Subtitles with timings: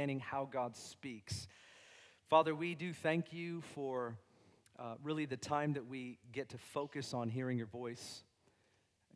[0.00, 1.46] understanding how God speaks.
[2.30, 4.16] Father, we do thank you for
[4.78, 8.22] uh, really the time that we get to focus on hearing your voice.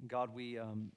[0.07, 0.93] God, we, um,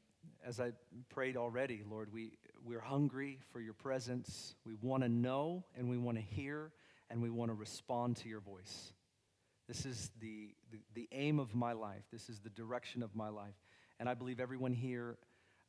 [0.45, 0.71] as I
[1.07, 2.33] prayed already, Lord, we,
[2.65, 4.55] we're hungry for your presence.
[4.65, 6.73] We want to know and we want to hear
[7.09, 8.91] and we want to respond to your voice.
[9.69, 12.03] This is the, the, the, aim of my life.
[12.11, 13.55] This is the direction of my life.
[14.01, 15.17] And I believe everyone here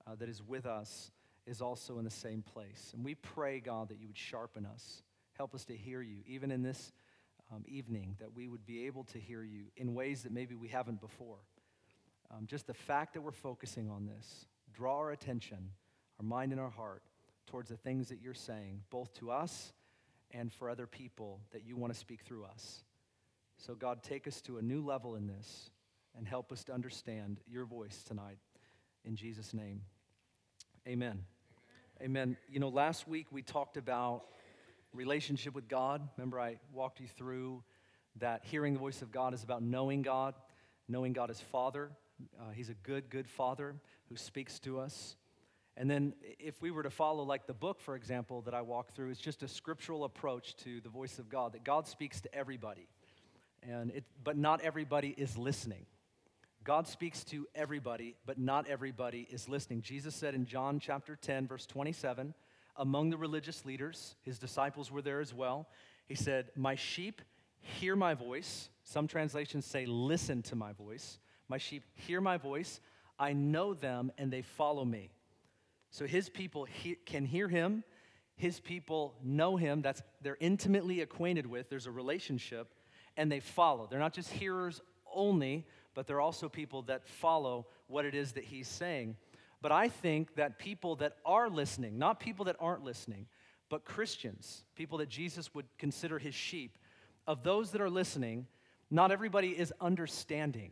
[0.08, 1.12] uh, that is with us
[1.48, 2.92] is also in the same place.
[2.94, 5.02] And we pray, God, that you would sharpen us,
[5.32, 6.92] help us to hear you, even in this
[7.52, 10.68] um, evening, that we would be able to hear you in ways that maybe we
[10.68, 11.38] haven't before.
[12.30, 15.70] Um, just the fact that we're focusing on this, draw our attention,
[16.20, 17.02] our mind and our heart
[17.46, 19.72] towards the things that you're saying, both to us
[20.30, 22.84] and for other people that you want to speak through us.
[23.56, 25.70] So, God, take us to a new level in this
[26.16, 28.38] and help us to understand your voice tonight.
[29.05, 29.80] In Jesus' name,
[30.86, 31.24] amen.
[32.00, 32.36] Amen.
[32.48, 34.22] You know, last week we talked about
[34.92, 36.08] relationship with God.
[36.16, 37.64] Remember, I walked you through
[38.20, 40.34] that hearing the voice of God is about knowing God,
[40.86, 41.90] knowing God as Father.
[42.38, 43.74] Uh, he's a good, good Father
[44.08, 45.16] who speaks to us.
[45.77, 48.94] And then, if we were to follow, like the book, for example, that I walk
[48.94, 52.33] through, it's just a scriptural approach to the voice of God, that God speaks to
[52.33, 52.86] everybody.
[53.60, 55.86] And it, but not everybody is listening.
[56.69, 59.80] God speaks to everybody, but not everybody is listening.
[59.80, 62.34] Jesus said in John chapter 10, verse 27,
[62.77, 65.66] among the religious leaders, his disciples were there as well.
[66.05, 67.22] He said, My sheep
[67.58, 68.69] hear my voice.
[68.84, 71.19] Some translations say, Listen to my voice.
[71.48, 72.80] My sheep hear my voice.
[73.19, 75.08] I know them and they follow me.
[75.91, 77.83] So his people he- can hear him.
[78.36, 79.80] His people know him.
[79.80, 81.70] That's they're intimately acquainted with.
[81.70, 82.74] There's a relationship,
[83.16, 83.86] and they follow.
[83.86, 84.83] They're not just hearers
[85.14, 85.66] only,
[85.98, 89.16] but there are also people that follow what it is that he's saying.
[89.60, 93.27] But I think that people that are listening, not people that aren't listening,
[93.68, 96.78] but Christians, people that Jesus would consider his sheep,
[97.27, 98.46] of those that are listening,
[98.92, 100.70] not everybody is understanding.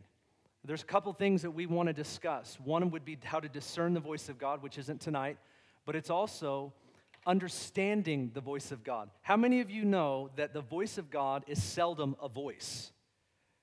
[0.63, 2.57] There's a couple things that we want to discuss.
[2.63, 5.37] One would be how to discern the voice of God, which isn't tonight,
[5.85, 6.71] but it's also
[7.25, 9.09] understanding the voice of God.
[9.23, 12.93] How many of you know that the voice of God is seldom a voice?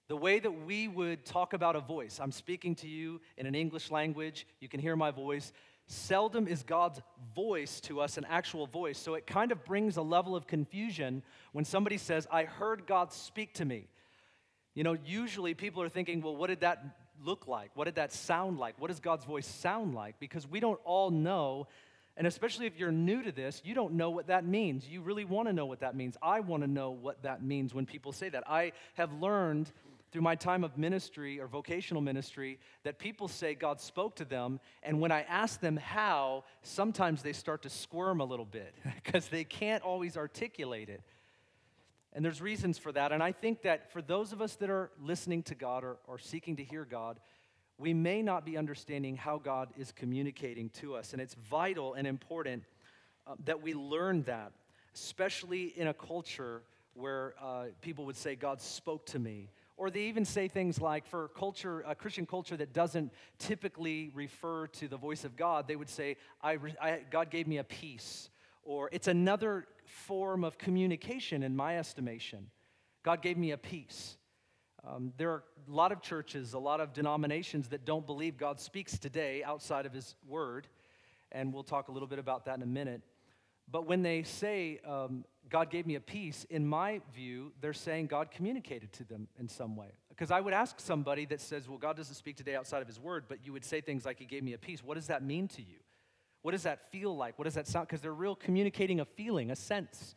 [0.08, 3.54] The way that we would talk about a voice, I'm speaking to you in an
[3.54, 5.52] English language, you can hear my voice.
[5.86, 7.00] Seldom is God's
[7.34, 8.98] voice to us an actual voice.
[8.98, 11.22] So it kind of brings a level of confusion
[11.52, 13.88] when somebody says, I heard God speak to me.
[14.74, 16.84] You know, usually people are thinking, well, what did that
[17.22, 17.70] look like?
[17.74, 18.78] What did that sound like?
[18.78, 20.18] What does God's voice sound like?
[20.18, 21.68] Because we don't all know,
[22.16, 24.86] and especially if you're new to this, you don't know what that means.
[24.86, 26.16] You really want to know what that means.
[26.22, 28.44] I want to know what that means when people say that.
[28.48, 29.70] I have learned
[30.14, 34.60] through my time of ministry or vocational ministry that people say God spoke to them,
[34.84, 39.26] and when I ask them how, sometimes they start to squirm a little bit because
[39.26, 41.02] they can't always articulate it.
[42.12, 43.10] And there's reasons for that.
[43.10, 46.20] And I think that for those of us that are listening to God or, or
[46.20, 47.18] seeking to hear God,
[47.76, 51.12] we may not be understanding how God is communicating to us.
[51.12, 52.62] And it's vital and important
[53.26, 54.52] uh, that we learn that,
[54.94, 56.62] especially in a culture
[56.94, 59.50] where uh, people would say, God spoke to me.
[59.76, 64.68] Or they even say things like, for culture, a Christian culture that doesn't typically refer
[64.68, 68.30] to the voice of God, they would say, I, I, God gave me a peace
[68.64, 72.50] or it's another form of communication in my estimation.
[73.02, 74.16] God gave me a peace.
[74.86, 78.60] Um, there are a lot of churches, a lot of denominations that don't believe God
[78.60, 80.66] speaks today outside of His Word,
[81.32, 83.02] and we'll talk a little bit about that in a minute.
[83.70, 88.06] But when they say, um, God gave me a peace, in my view, they're saying
[88.06, 89.88] God communicated to them in some way.
[90.08, 92.98] Because I would ask somebody that says, Well, God doesn't speak today outside of His
[92.98, 94.82] Word, but you would say things like, He gave me a peace.
[94.82, 95.78] What does that mean to you?
[96.42, 97.38] What does that feel like?
[97.38, 97.88] What does that sound?
[97.88, 100.14] Because they're real communicating a feeling, a sense.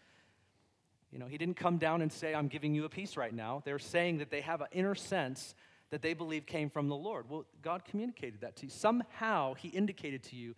[1.12, 3.62] You know, he didn't come down and say, I'm giving you a peace right now.
[3.64, 5.56] They're saying that they have an inner sense
[5.90, 7.30] that they believe came from the Lord.
[7.30, 8.70] Well, God communicated that to you.
[8.70, 10.54] Somehow he indicated to you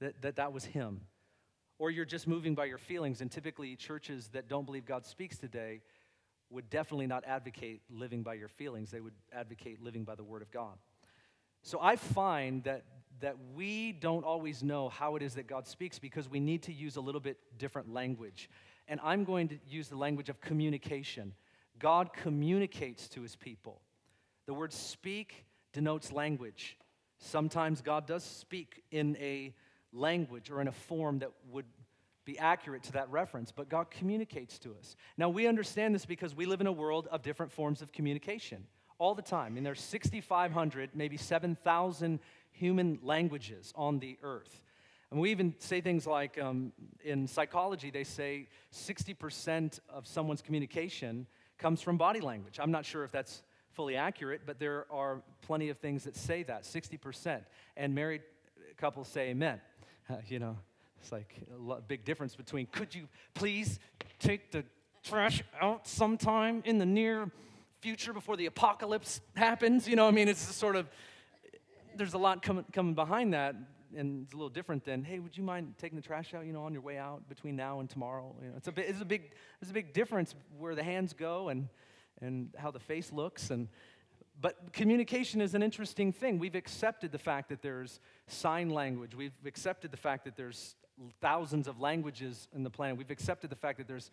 [0.00, 1.02] that that, that was him.
[1.82, 3.22] Or you're just moving by your feelings.
[3.22, 5.80] And typically, churches that don't believe God speaks today
[6.48, 8.92] would definitely not advocate living by your feelings.
[8.92, 10.78] They would advocate living by the Word of God.
[11.62, 12.84] So I find that
[13.20, 16.72] that we don't always know how it is that God speaks because we need to
[16.72, 18.48] use a little bit different language.
[18.86, 21.34] And I'm going to use the language of communication.
[21.80, 23.80] God communicates to his people.
[24.46, 26.78] The word speak denotes language.
[27.18, 29.52] Sometimes God does speak in a
[29.92, 31.66] language or in a form that would
[32.24, 34.96] be accurate to that reference, but God communicates to us.
[35.16, 38.64] Now, we understand this because we live in a world of different forms of communication
[38.98, 39.46] all the time.
[39.46, 42.20] I mean, there's 6,500, maybe 7,000
[42.52, 44.62] human languages on the earth.
[45.10, 46.72] And we even say things like um,
[47.04, 51.26] in psychology, they say 60% of someone's communication
[51.58, 52.58] comes from body language.
[52.60, 53.42] I'm not sure if that's
[53.72, 57.42] fully accurate, but there are plenty of things that say that 60%.
[57.76, 58.22] And married
[58.76, 59.60] couples say amen.
[60.28, 60.56] You know,
[61.00, 63.78] it's like a big difference between could you please
[64.18, 64.64] take the
[65.02, 67.30] trash out sometime in the near
[67.80, 69.88] future before the apocalypse happens?
[69.88, 70.88] You know, I mean, it's sort of,
[71.96, 73.56] there's a lot coming, coming behind that
[73.96, 76.52] and it's a little different than, hey, would you mind taking the trash out, you
[76.52, 78.34] know, on your way out between now and tomorrow?
[78.40, 81.12] You know, it's a, bit, it's a big, it's a big difference where the hands
[81.12, 81.68] go and,
[82.20, 83.50] and how the face looks.
[83.50, 83.68] And,
[84.42, 86.38] but communication is an interesting thing.
[86.38, 89.14] We've accepted the fact that there's sign language.
[89.14, 90.74] We've accepted the fact that there's
[91.20, 92.98] thousands of languages in the planet.
[92.98, 94.10] We've accepted the fact that there's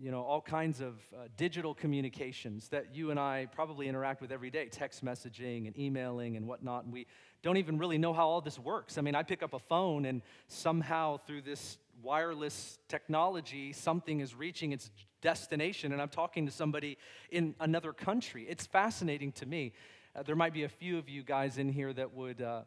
[0.00, 4.32] you know, all kinds of uh, digital communications that you and I probably interact with
[4.32, 6.84] every day text messaging and emailing and whatnot.
[6.84, 7.06] And we
[7.42, 8.98] don't even really know how all this works.
[8.98, 14.34] I mean, I pick up a phone, and somehow through this wireless technology, something is
[14.34, 14.90] reaching its
[15.22, 16.98] destination, and I'm talking to somebody
[17.30, 18.46] in another country.
[18.48, 19.72] It's fascinating to me.
[20.14, 22.42] Uh, there might be a few of you guys in here that would.
[22.42, 22.62] Uh,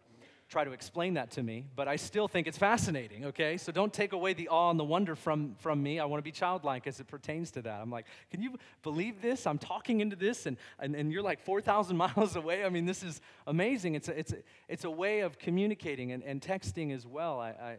[0.47, 3.57] try to explain that to me, but I still think it's fascinating, okay?
[3.57, 5.99] So don't take away the awe and the wonder from, from me.
[5.99, 7.81] I want to be childlike as it pertains to that.
[7.81, 9.47] I'm like, can you believe this?
[9.47, 12.63] I'm talking into this, and, and, and you're like 4,000 miles away.
[12.63, 13.95] I mean, this is amazing.
[13.95, 14.37] It's a, it's a,
[14.67, 17.39] it's a way of communicating and, and texting as well.
[17.39, 17.77] I, I,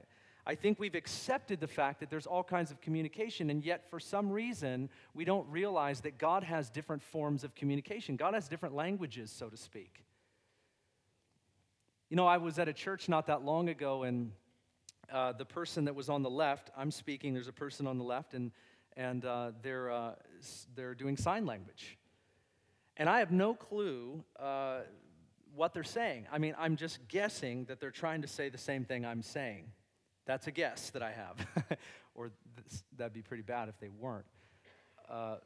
[0.48, 3.98] I think we've accepted the fact that there's all kinds of communication, and yet for
[3.98, 8.14] some reason, we don't realize that God has different forms of communication.
[8.14, 10.04] God has different languages, so to speak.
[12.10, 14.30] You know, I was at a church not that long ago, and
[15.12, 18.04] uh, the person that was on the left, I'm speaking, there's a person on the
[18.04, 18.52] left, and,
[18.96, 20.12] and uh, they're, uh,
[20.76, 21.98] they're doing sign language.
[22.96, 24.82] And I have no clue uh,
[25.56, 26.28] what they're saying.
[26.30, 29.72] I mean, I'm just guessing that they're trying to say the same thing I'm saying.
[30.26, 31.78] That's a guess that I have.
[32.14, 34.26] or this, that'd be pretty bad if they weren't.
[35.08, 35.36] Uh,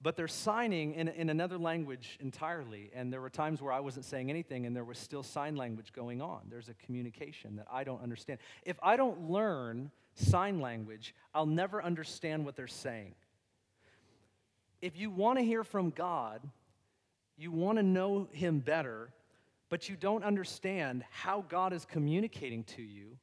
[0.00, 2.90] but they're signing in, in another language entirely.
[2.94, 5.92] And there were times where I wasn't saying anything and there was still sign language
[5.92, 6.40] going on.
[6.48, 8.40] There's a communication that I don't understand.
[8.64, 13.14] If I don't learn sign language, I'll never understand what they're saying.
[14.80, 16.40] If you want to hear from God,
[17.36, 19.10] you want to know Him better,
[19.68, 23.16] but you don't understand how God is communicating to you,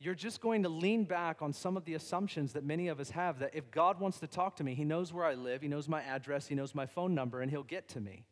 [0.00, 3.10] you're just going to lean back on some of the assumptions that many of us
[3.10, 5.68] have that if God wants to talk to me, He knows where I live, He
[5.68, 8.24] knows my address, He knows my phone number, and He'll get to me.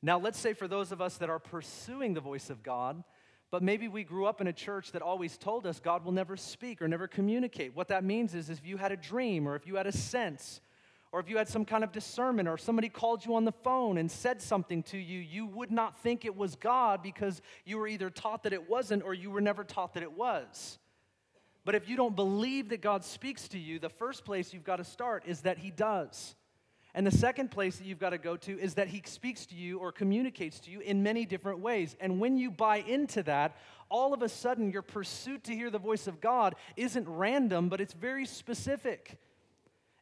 [0.00, 3.04] Now, let's say for those of us that are pursuing the voice of God,
[3.50, 6.38] but maybe we grew up in a church that always told us God will never
[6.38, 7.76] speak or never communicate.
[7.76, 10.62] What that means is if you had a dream or if you had a sense
[11.12, 13.98] or if you had some kind of discernment, or somebody called you on the phone
[13.98, 17.86] and said something to you, you would not think it was God because you were
[17.86, 20.78] either taught that it wasn't or you were never taught that it was.
[21.66, 24.76] But if you don't believe that God speaks to you, the first place you've got
[24.76, 26.34] to start is that He does.
[26.94, 29.54] And the second place that you've got to go to is that He speaks to
[29.54, 31.94] you or communicates to you in many different ways.
[32.00, 33.56] And when you buy into that,
[33.90, 37.80] all of a sudden your pursuit to hear the voice of God isn't random, but
[37.80, 39.18] it's very specific.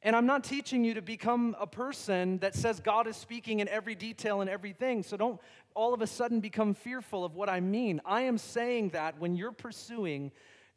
[0.03, 3.69] And I'm not teaching you to become a person that says God is speaking in
[3.69, 5.03] every detail and everything.
[5.03, 5.41] So don't
[5.75, 8.01] all of a sudden become fearful of what I mean.
[8.05, 10.33] I am saying that when you're pursuing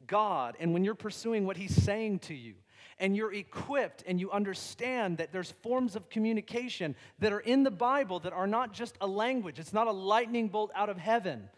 [0.05, 2.55] God and when you're pursuing what He's saying to you,
[2.99, 7.71] and you're equipped and you understand that there's forms of communication that are in the
[7.71, 11.49] Bible that are not just a language, it's not a lightning bolt out of heaven.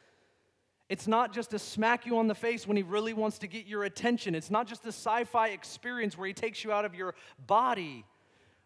[0.88, 3.66] It's not just to smack you on the face when he really wants to get
[3.66, 4.36] your attention.
[4.36, 7.16] It's not just a sci fi experience where he takes you out of your
[7.48, 8.06] body.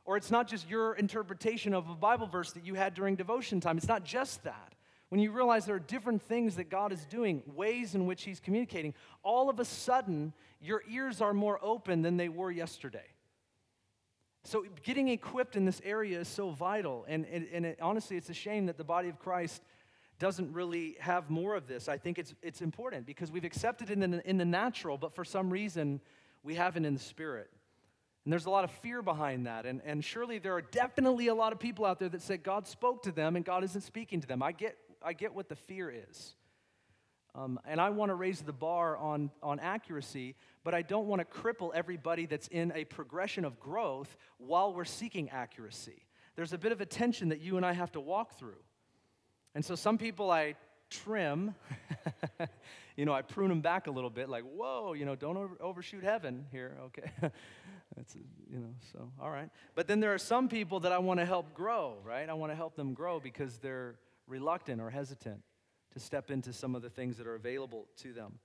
[0.03, 3.61] Or it's not just your interpretation of a Bible verse that you had during devotion
[3.61, 3.77] time.
[3.77, 4.73] It's not just that.
[5.09, 8.39] When you realize there are different things that God is doing, ways in which he's
[8.39, 13.05] communicating, all of a sudden your ears are more open than they were yesterday.
[14.43, 17.05] So, getting equipped in this area is so vital.
[17.07, 19.61] And, and, and it, honestly, it's a shame that the body of Christ
[20.19, 21.87] doesn't really have more of this.
[21.87, 25.13] I think it's, it's important because we've accepted it in the, in the natural, but
[25.13, 26.01] for some reason,
[26.43, 27.49] we haven't in the spirit.
[28.25, 29.65] And there's a lot of fear behind that.
[29.65, 32.67] And, and surely there are definitely a lot of people out there that say God
[32.67, 34.43] spoke to them and God isn't speaking to them.
[34.43, 36.35] I get, I get what the fear is.
[37.33, 41.21] Um, and I want to raise the bar on, on accuracy, but I don't want
[41.21, 46.05] to cripple everybody that's in a progression of growth while we're seeking accuracy.
[46.35, 48.57] There's a bit of a tension that you and I have to walk through.
[49.55, 50.55] And so some people I
[50.89, 51.55] trim,
[52.95, 55.57] you know, I prune them back a little bit, like, whoa, you know, don't over,
[55.61, 57.11] overshoot heaven here, okay?
[57.95, 58.15] That's,
[58.49, 59.49] you know, so, all right.
[59.75, 62.29] But then there are some people that I want to help grow, right?
[62.29, 63.95] I want to help them grow because they're
[64.27, 65.41] reluctant or hesitant
[65.93, 68.39] to step into some of the things that are available to them.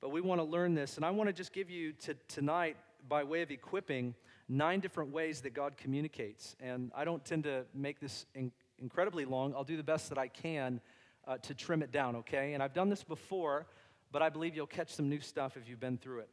[0.00, 0.96] But we want to learn this.
[0.96, 2.76] And I want to just give you to, tonight,
[3.08, 4.14] by way of equipping,
[4.48, 6.56] nine different ways that God communicates.
[6.60, 8.50] And I don't tend to make this in,
[8.82, 9.54] incredibly long.
[9.54, 10.80] I'll do the best that I can
[11.26, 12.54] uh, to trim it down, okay?
[12.54, 13.66] And I've done this before,
[14.10, 16.28] but I believe you'll catch some new stuff if you've been through it.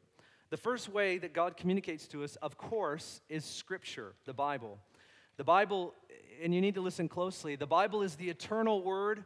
[0.50, 4.80] The first way that God communicates to us, of course, is Scripture, the Bible.
[5.38, 5.94] The Bible,
[6.44, 9.24] and you need to listen closely, the Bible is the eternal word.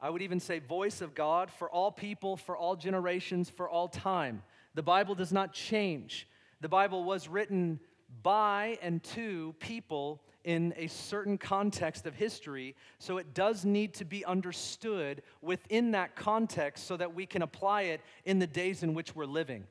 [0.00, 3.88] I would even say voice of God for all people, for all generations, for all
[3.88, 4.42] time.
[4.74, 6.28] The Bible does not change.
[6.60, 7.80] The Bible was written
[8.22, 14.04] by and to people in a certain context of history, so it does need to
[14.04, 18.94] be understood within that context so that we can apply it in the days in
[18.94, 19.64] which we're living.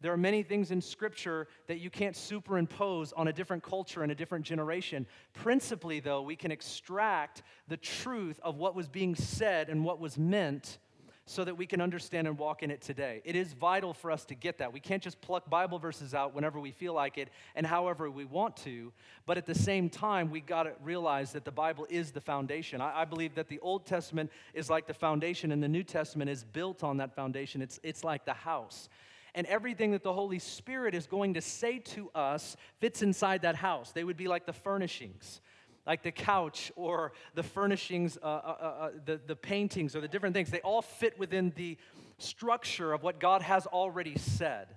[0.00, 4.12] There are many things in Scripture that you can't superimpose on a different culture and
[4.12, 5.06] a different generation.
[5.32, 10.18] Principally, though, we can extract the truth of what was being said and what was
[10.18, 10.78] meant
[11.26, 13.22] so that we can understand and walk in it today.
[13.24, 14.72] It is vital for us to get that.
[14.72, 18.26] We can't just pluck Bible verses out whenever we feel like it and however we
[18.26, 18.92] want to,
[19.24, 22.80] but at the same time, we got to realize that the Bible is the foundation.
[22.80, 26.28] I, I, believe that the Old Testament is like the foundation, and the New Testament
[26.28, 27.62] is built on that foundation.
[27.62, 28.90] It's, it's like the house.
[29.34, 33.56] And everything that the Holy Spirit is going to say to us fits inside that
[33.56, 33.92] house.
[33.92, 35.40] They would be like the furnishings
[35.86, 40.08] like the couch or the furnishings, uh, uh, uh, uh, the, the paintings or the
[40.08, 41.76] different things, they all fit within the
[42.18, 44.68] structure of what God has already said.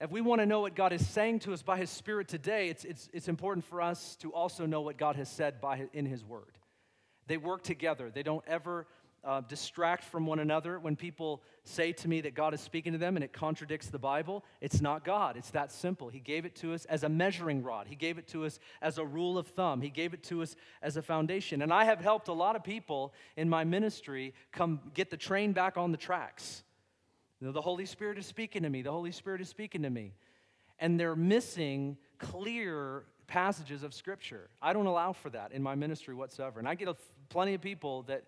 [0.00, 2.68] If we want to know what God is saying to us by His Spirit today,
[2.68, 6.06] it's, it's, it's important for us to also know what God has said by, in
[6.06, 6.58] His Word.
[7.26, 8.86] They work together, they don't ever
[9.24, 10.78] uh, distract from one another.
[10.78, 13.98] When people say to me that God is speaking to them and it contradicts the
[13.98, 15.36] Bible, it's not God.
[15.36, 16.08] It's that simple.
[16.08, 18.98] He gave it to us as a measuring rod, He gave it to us as
[18.98, 21.62] a rule of thumb, He gave it to us as a foundation.
[21.62, 25.52] And I have helped a lot of people in my ministry come get the train
[25.52, 26.62] back on the tracks.
[27.40, 29.90] You know, the Holy Spirit is speaking to me, the Holy Spirit is speaking to
[29.90, 30.14] me.
[30.80, 34.48] And they're missing clear passages of Scripture.
[34.60, 36.58] I don't allow for that in my ministry whatsoever.
[36.58, 36.88] And I get
[37.28, 38.24] plenty of people that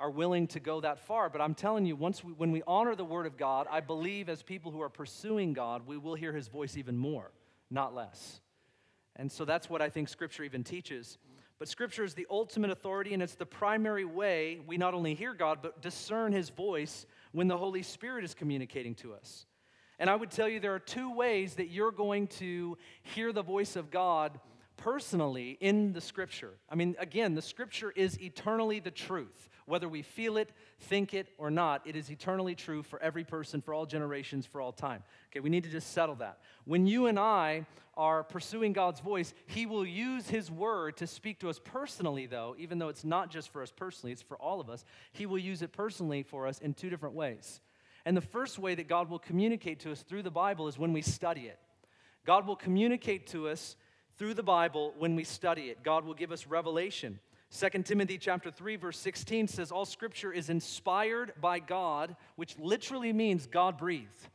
[0.00, 1.28] are willing to go that far.
[1.28, 4.28] But I'm telling you, once we, when we honor the Word of God, I believe
[4.28, 7.30] as people who are pursuing God, we will hear His voice even more,
[7.70, 8.40] not less.
[9.16, 11.18] And so that's what I think Scripture even teaches.
[11.58, 15.34] But Scripture is the ultimate authority, and it's the primary way we not only hear
[15.34, 19.44] God, but discern His voice when the Holy Spirit is communicating to us.
[19.98, 23.42] And I would tell you there are two ways that you're going to hear the
[23.42, 24.40] voice of God
[24.78, 26.54] personally in the Scripture.
[26.70, 29.50] I mean, again, the Scripture is eternally the truth.
[29.70, 30.50] Whether we feel it,
[30.80, 34.60] think it, or not, it is eternally true for every person, for all generations, for
[34.60, 35.04] all time.
[35.30, 36.40] Okay, we need to just settle that.
[36.64, 41.38] When you and I are pursuing God's voice, He will use His word to speak
[41.40, 44.60] to us personally, though, even though it's not just for us personally, it's for all
[44.60, 44.84] of us.
[45.12, 47.60] He will use it personally for us in two different ways.
[48.04, 50.92] And the first way that God will communicate to us through the Bible is when
[50.92, 51.58] we study it.
[52.26, 53.76] God will communicate to us
[54.16, 55.82] through the Bible when we study it.
[55.82, 57.18] God will give us revelation.
[57.52, 63.12] 2 Timothy chapter 3 verse 16 says all scripture is inspired by God, which literally
[63.12, 64.28] means God breathed.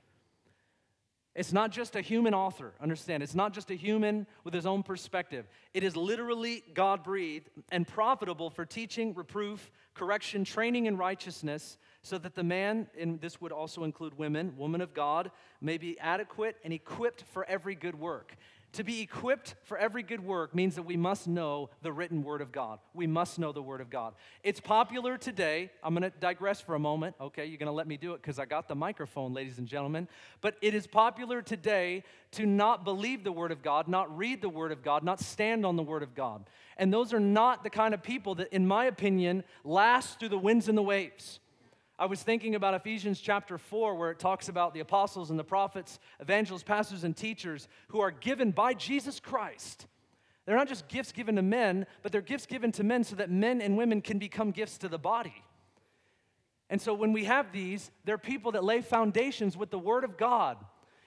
[1.35, 3.21] It's not just a human author, understand.
[3.21, 5.45] It's not just a human with his own perspective.
[5.73, 12.17] It is literally God breathed and profitable for teaching, reproof, correction, training in righteousness, so
[12.19, 15.29] that the man, and this would also include women, woman of God,
[15.59, 18.37] may be adequate and equipped for every good work.
[18.75, 22.41] To be equipped for every good work means that we must know the written word
[22.41, 22.79] of God.
[22.93, 24.15] We must know the word of God.
[24.43, 25.71] It's popular today.
[25.81, 27.15] I'm going to digress for a moment.
[27.21, 29.65] Okay, you're going to let me do it because I got the microphone, ladies and
[29.65, 30.09] gentlemen.
[30.41, 34.49] But it is popular today to not believe the word of God, not read the
[34.49, 36.43] word of God, not stand on the word of God.
[36.75, 40.37] And those are not the kind of people that, in my opinion, last through the
[40.37, 41.39] winds and the waves.
[41.97, 45.45] I was thinking about Ephesians chapter 4, where it talks about the apostles and the
[45.45, 49.87] prophets, evangelists, pastors, and teachers who are given by Jesus Christ.
[50.45, 53.31] They're not just gifts given to men, but they're gifts given to men so that
[53.31, 55.41] men and women can become gifts to the body.
[56.69, 60.17] And so when we have these, they're people that lay foundations with the Word of
[60.17, 60.57] God.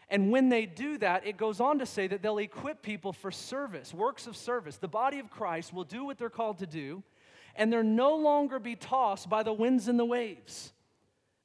[0.09, 3.31] And when they do that, it goes on to say that they'll equip people for
[3.31, 4.79] service, works of service.
[4.79, 7.03] The body of Christ will do what they're called to do,
[7.55, 10.73] and they'll no longer be tossed by the winds and the waves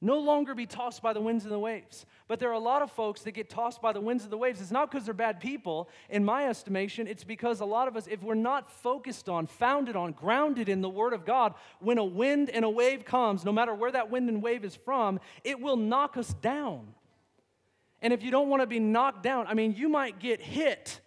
[0.04, 2.04] no longer be tossed by the winds and the waves.
[2.28, 4.36] But there are a lot of folks that get tossed by the winds and the
[4.36, 4.60] waves.
[4.60, 7.06] It's not because they're bad people, in my estimation.
[7.06, 10.82] It's because a lot of us, if we're not focused on, founded on, grounded in
[10.82, 14.10] the Word of God, when a wind and a wave comes, no matter where that
[14.10, 16.94] wind and wave is from, it will knock us down.
[18.02, 21.00] And if you don't want to be knocked down, I mean, you might get hit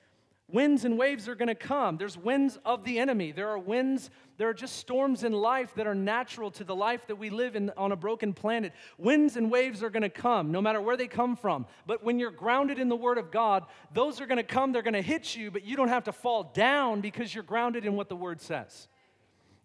[0.49, 1.97] Winds and waves are going to come.
[1.97, 3.33] There's winds of the enemy.
[3.33, 7.07] There are winds, there are just storms in life that are natural to the life
[7.07, 8.71] that we live in on a broken planet.
[8.99, 11.65] Winds and waves are going to come, no matter where they come from.
[11.87, 14.83] But when you're grounded in the Word of God, those are going to come, they're
[14.83, 17.95] going to hit you, but you don't have to fall down because you're grounded in
[17.95, 18.87] what the Word says.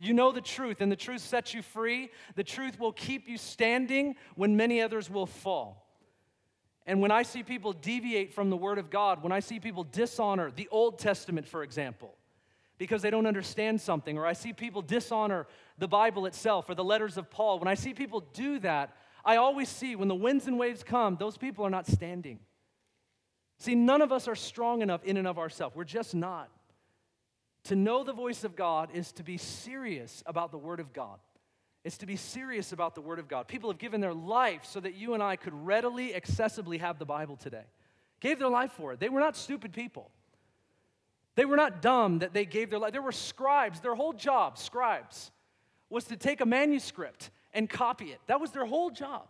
[0.01, 2.11] You know the truth, and the truth sets you free.
[2.35, 5.87] The truth will keep you standing when many others will fall.
[6.87, 9.85] And when I see people deviate from the Word of God, when I see people
[9.85, 12.17] dishonor the Old Testament, for example,
[12.83, 15.47] because they don't understand something, or I see people dishonor
[15.79, 19.37] the Bible itself or the letters of Paul, when I see people do that, I
[19.37, 22.41] always see when the winds and waves come, those people are not standing.
[23.61, 25.77] See, none of us are strong enough in and of ourselves.
[25.77, 26.51] We're just not.
[27.67, 31.21] To know the voice of God is to be serious about the Word of God.
[31.85, 33.47] It's to be serious about the Word of God.
[33.47, 37.05] People have given their life so that you and I could readily, accessibly have the
[37.05, 37.67] Bible today.
[38.19, 38.99] Gave their life for it.
[38.99, 40.11] They were not stupid people.
[41.35, 42.93] They were not dumb that they gave their life.
[42.93, 43.81] There were scribes.
[43.81, 45.31] Their whole job, scribes,
[45.89, 48.21] was to take a manuscript and copy it.
[48.27, 49.29] That was their whole job.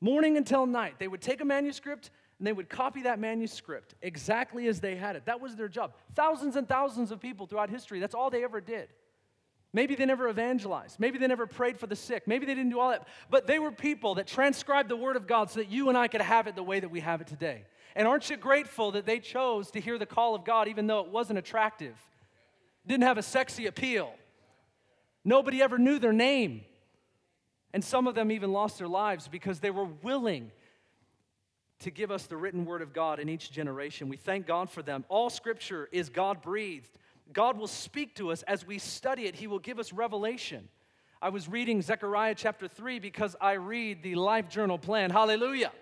[0.00, 4.68] Morning until night, they would take a manuscript and they would copy that manuscript exactly
[4.68, 5.26] as they had it.
[5.26, 5.92] That was their job.
[6.14, 8.88] Thousands and thousands of people throughout history, that's all they ever did.
[9.72, 10.98] Maybe they never evangelized.
[10.98, 12.26] Maybe they never prayed for the sick.
[12.26, 13.06] Maybe they didn't do all that.
[13.28, 16.08] But they were people that transcribed the Word of God so that you and I
[16.08, 17.64] could have it the way that we have it today.
[17.98, 21.00] And aren't you grateful that they chose to hear the call of God even though
[21.00, 21.94] it wasn't attractive?
[22.86, 24.10] Didn't have a sexy appeal.
[25.22, 26.62] Nobody ever knew their name.
[27.74, 30.50] And some of them even lost their lives because they were willing
[31.80, 34.08] to give us the written word of God in each generation.
[34.08, 35.04] We thank God for them.
[35.10, 36.96] All scripture is God breathed
[37.32, 40.68] God will speak to us as we study it, He will give us revelation.
[41.20, 45.10] I was reading Zechariah chapter 3 because I read the Life Journal plan.
[45.10, 45.72] Hallelujah.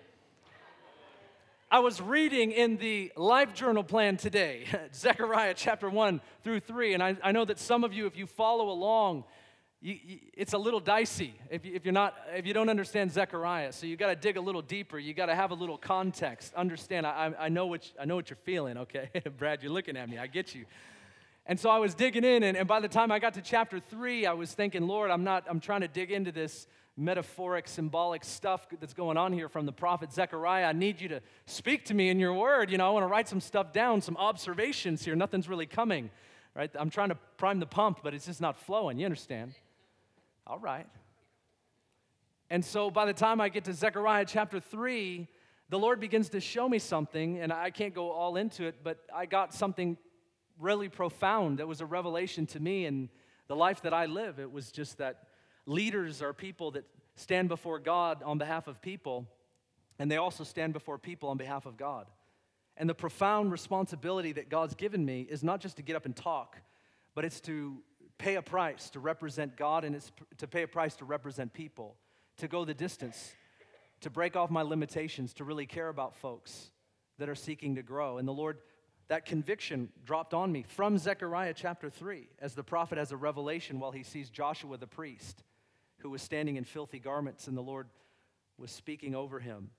[1.69, 7.03] I was reading in the Life Journal plan today, Zechariah chapter 1 through 3, and
[7.03, 9.25] I, I know that some of you, if you follow along,
[9.81, 13.11] you, you, it's a little dicey if, you, if you're not if you don't understand
[13.11, 13.73] Zechariah.
[13.73, 14.97] So you got to dig a little deeper.
[14.97, 16.53] You got to have a little context.
[16.53, 17.05] Understand?
[17.05, 18.77] I, I, know what I know what you're feeling.
[18.77, 20.17] Okay, Brad, you're looking at me.
[20.17, 20.65] I get you.
[21.45, 23.81] And so I was digging in, and, and by the time I got to chapter
[23.81, 26.65] three, I was thinking, Lord, I'm not, I'm trying to dig into this
[26.97, 30.65] metaphoric, symbolic stuff that's going on here from the prophet Zechariah.
[30.65, 32.71] I need you to speak to me in your word.
[32.71, 35.15] You know, I want to write some stuff down, some observations here.
[35.15, 36.09] Nothing's really coming,
[36.55, 36.71] right?
[36.77, 38.97] I'm trying to prime the pump, but it's just not flowing.
[38.97, 39.53] You understand?
[40.47, 40.87] All right.
[42.49, 45.27] And so by the time I get to Zechariah chapter 3,
[45.69, 48.99] the Lord begins to show me something, and I can't go all into it, but
[49.13, 49.97] I got something
[50.57, 51.59] really profound.
[51.59, 53.09] That was a revelation to me and
[53.47, 54.39] the life that I live.
[54.39, 55.27] It was just that
[55.67, 59.27] leaders are people that stand before God on behalf of people,
[59.99, 62.07] and they also stand before people on behalf of God.
[62.77, 66.15] And the profound responsibility that God's given me is not just to get up and
[66.15, 66.57] talk,
[67.13, 67.77] but it's to
[68.17, 71.95] pay a price to represent God and it's to pay a price to represent people,
[72.37, 73.35] to go the distance,
[74.01, 76.71] to break off my limitations, to really care about folks
[77.17, 78.19] that are seeking to grow.
[78.19, 78.57] And the Lord
[79.07, 83.79] that conviction dropped on me from Zechariah chapter 3 as the prophet has a revelation
[83.79, 85.43] while he sees Joshua the priest
[85.99, 87.87] who was standing in filthy garments and the Lord
[88.57, 89.69] was speaking over him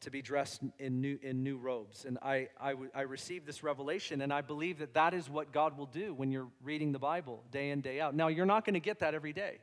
[0.00, 2.04] to be dressed in new, in new robes.
[2.04, 5.78] And I, I, I received this revelation, and I believe that that is what God
[5.78, 8.14] will do when you're reading the Bible day in, day out.
[8.14, 9.58] Now, you're not going to get that every day.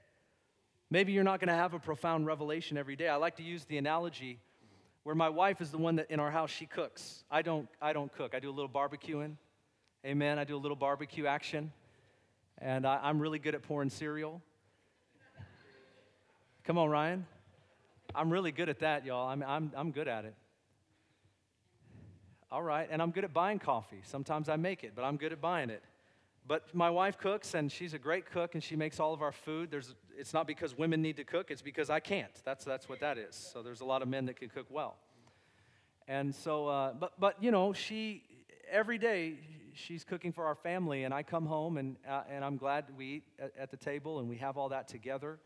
[0.90, 3.10] Maybe you're not going to have a profound revelation every day.
[3.10, 4.40] I like to use the analogy
[5.04, 7.24] where my wife is the one that in our house she cooks.
[7.30, 8.34] I don't I don't cook.
[8.34, 9.36] I do a little barbecuing.
[10.06, 10.40] Amen.
[10.40, 11.72] I do a little barbecue action.
[12.62, 14.42] And I, I'm really good at pouring cereal.
[16.66, 17.26] Come on, Ryan.
[18.14, 19.30] I'm really good at that, y'all.
[19.30, 20.36] I'm, I'm, I'm good at it.
[22.52, 24.02] All right, and I'm good at buying coffee.
[24.04, 25.84] Sometimes I make it, but I'm good at buying it.
[26.48, 29.32] But my wife cooks, and she's a great cook, and she makes all of our
[29.32, 29.70] food.
[29.70, 32.34] There's, it's not because women need to cook, it's because I can't.
[32.44, 33.36] That's, that's what that is.
[33.36, 34.98] So there's a lot of men that can cook well.
[36.08, 38.24] And so, uh, but, but, you know, she,
[38.70, 39.36] every day,
[39.74, 43.06] she's cooking for our family, and I come home, and, uh, and I'm glad we
[43.06, 45.40] eat at, at the table, and we have all that together.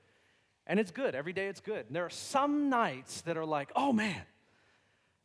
[0.65, 1.15] And it's good.
[1.15, 1.87] Every day it's good.
[1.87, 4.21] And there are some nights that are like, oh man,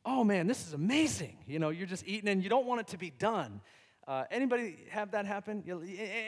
[0.05, 1.39] oh man, this is amazing.
[1.47, 3.61] You know, you're just eating and you don't want it to be done.
[4.07, 5.63] Uh, anybody have that happen?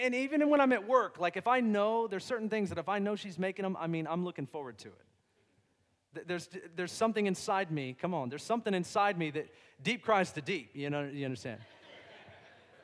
[0.02, 2.88] And even when I'm at work, like if I know there's certain things that if
[2.88, 6.28] I know she's making them, I mean, I'm looking forward to it.
[6.28, 9.48] There's, there's something inside me, come on, there's something inside me that
[9.82, 11.60] deep cries to deep, you know, you understand?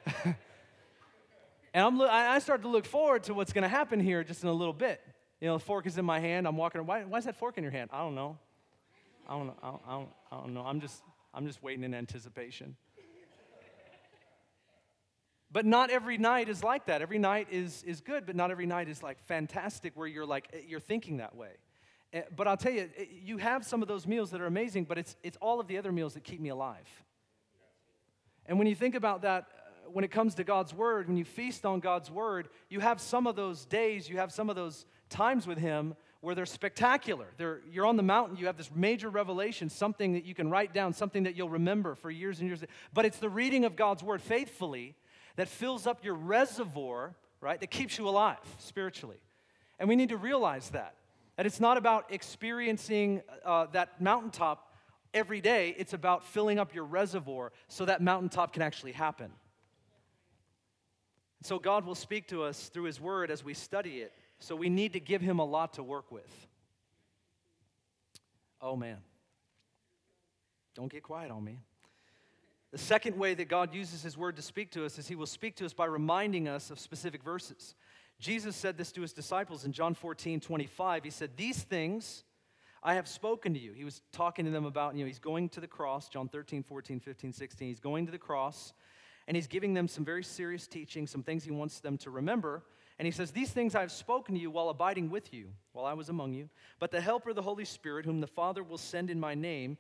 [0.25, 0.35] and
[1.75, 4.53] I'm, I start to look forward to what's going to happen here just in a
[4.53, 5.01] little bit.
[5.41, 6.47] You know, the fork is in my hand.
[6.47, 6.85] I'm walking.
[6.87, 7.91] Why, why is that fork in your hand?
[7.93, 8.39] I don't know.
[9.29, 9.57] I don't know.
[9.63, 10.63] I don't, I don't, I don't know.
[10.63, 11.03] I'm just,
[11.35, 12.77] I'm just waiting in anticipation.
[15.53, 17.03] But not every night is like that.
[17.03, 20.49] Every night is, is good, but not every night is like fantastic where you're like,
[20.53, 21.53] eh, you're thinking that way.
[22.13, 24.85] Eh, but I'll tell you, eh, you have some of those meals that are amazing,
[24.85, 26.89] but it's, it's all of the other meals that keep me alive.
[28.45, 29.47] And when you think about that,
[29.93, 33.27] when it comes to God's word, when you feast on God's word, you have some
[33.27, 37.27] of those days, you have some of those times with Him where they're spectacular.
[37.37, 40.75] They're, you're on the mountain, you have this major revelation, something that you can write
[40.75, 42.65] down, something that you'll remember for years and years.
[42.93, 44.95] But it's the reading of God's word faithfully
[45.37, 49.21] that fills up your reservoir, right, that keeps you alive spiritually.
[49.79, 50.95] And we need to realize that.
[51.37, 54.73] That it's not about experiencing uh, that mountaintop
[55.13, 59.31] every day, it's about filling up your reservoir so that mountaintop can actually happen.
[61.43, 64.13] So God will speak to us through His Word as we study it.
[64.39, 66.47] So we need to give Him a lot to work with.
[68.61, 68.99] Oh man.
[70.75, 71.61] Don't get quiet on me.
[72.73, 75.27] The second way that God uses His Word to speak to us is He will
[75.27, 77.75] speak to us by reminding us of specific verses.
[78.19, 81.05] Jesus said this to His disciples in John 14, 25.
[81.05, 82.25] He said, These things
[82.83, 83.73] I have spoken to you.
[83.73, 86.63] He was talking to them about, you know, He's going to the cross, John 13,
[86.63, 87.69] 14, 15, 16.
[87.69, 88.75] He's going to the cross,
[89.29, 92.63] and He's giving them some very serious teaching, some things He wants them to remember.
[92.99, 95.85] And he says, These things I have spoken to you while abiding with you, while
[95.85, 96.49] I was among you.
[96.79, 99.77] But the Helper, the Holy Spirit, whom the Father will send in my name,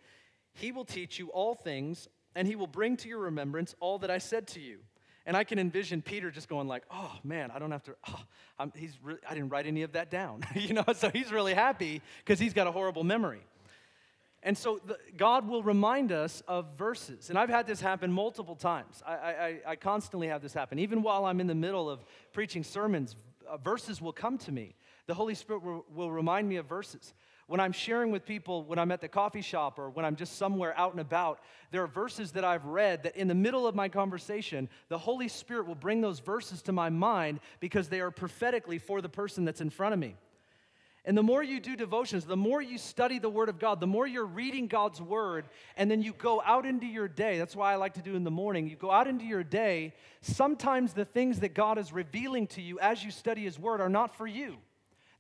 [0.52, 4.10] he will teach you all things and he will bring to your remembrance all that
[4.10, 4.80] I said to you.
[5.24, 7.96] And I can envision Peter just going like, "Oh man, I don't have to.
[8.08, 11.54] Oh, he's really, I didn't write any of that down, you know." So he's really
[11.54, 13.40] happy because he's got a horrible memory.
[14.46, 17.30] And so the, God will remind us of verses.
[17.30, 19.02] And I've had this happen multiple times.
[19.04, 20.78] I, I, I constantly have this happen.
[20.78, 23.16] Even while I'm in the middle of preaching sermons,
[23.50, 24.76] uh, verses will come to me.
[25.08, 27.12] The Holy Spirit will, will remind me of verses.
[27.48, 30.36] When I'm sharing with people, when I'm at the coffee shop or when I'm just
[30.36, 31.40] somewhere out and about,
[31.72, 35.26] there are verses that I've read that in the middle of my conversation, the Holy
[35.26, 39.44] Spirit will bring those verses to my mind because they are prophetically for the person
[39.44, 40.14] that's in front of me.
[41.06, 43.86] And the more you do devotions, the more you study the Word of God, the
[43.86, 47.38] more you're reading God's Word, and then you go out into your day.
[47.38, 48.68] That's why I like to do in the morning.
[48.68, 49.94] You go out into your day.
[50.20, 53.88] Sometimes the things that God is revealing to you as you study His Word are
[53.88, 54.56] not for you.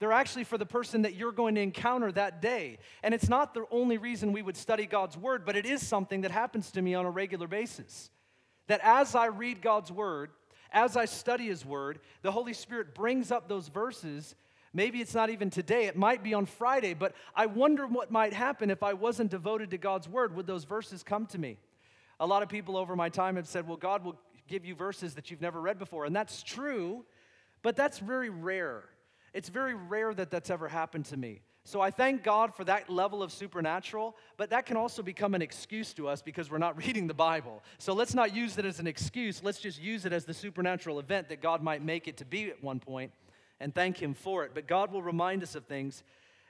[0.00, 2.78] They're actually for the person that you're going to encounter that day.
[3.04, 6.22] And it's not the only reason we would study God's Word, but it is something
[6.22, 8.10] that happens to me on a regular basis.
[8.66, 10.30] That as I read God's Word,
[10.72, 14.34] as I study His Word, the Holy Spirit brings up those verses.
[14.76, 18.34] Maybe it's not even today, it might be on Friday, but I wonder what might
[18.34, 20.36] happen if I wasn't devoted to God's Word.
[20.36, 21.56] Would those verses come to me?
[22.20, 25.14] A lot of people over my time have said, well, God will give you verses
[25.14, 26.04] that you've never read before.
[26.04, 27.06] And that's true,
[27.62, 28.84] but that's very rare.
[29.32, 31.40] It's very rare that that's ever happened to me.
[31.64, 35.40] So I thank God for that level of supernatural, but that can also become an
[35.40, 37.62] excuse to us because we're not reading the Bible.
[37.78, 39.42] So let's not use it as an excuse.
[39.42, 42.50] Let's just use it as the supernatural event that God might make it to be
[42.50, 43.10] at one point
[43.60, 44.52] and thank Him for it.
[44.54, 46.02] But God will remind us of things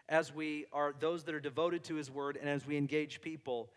[0.09, 3.69] as we are those that are devoted to His Word and as we engage people.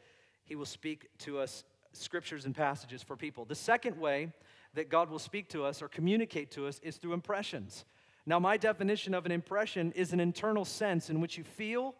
[0.46, 1.63] He will speak to us
[1.94, 3.46] scriptures and passages for people.
[3.46, 4.32] The second way
[4.74, 7.86] that God will speak to us or communicate to us is through impressions.
[8.26, 11.96] Now, my definition of an impression is an internal sense in which you feel,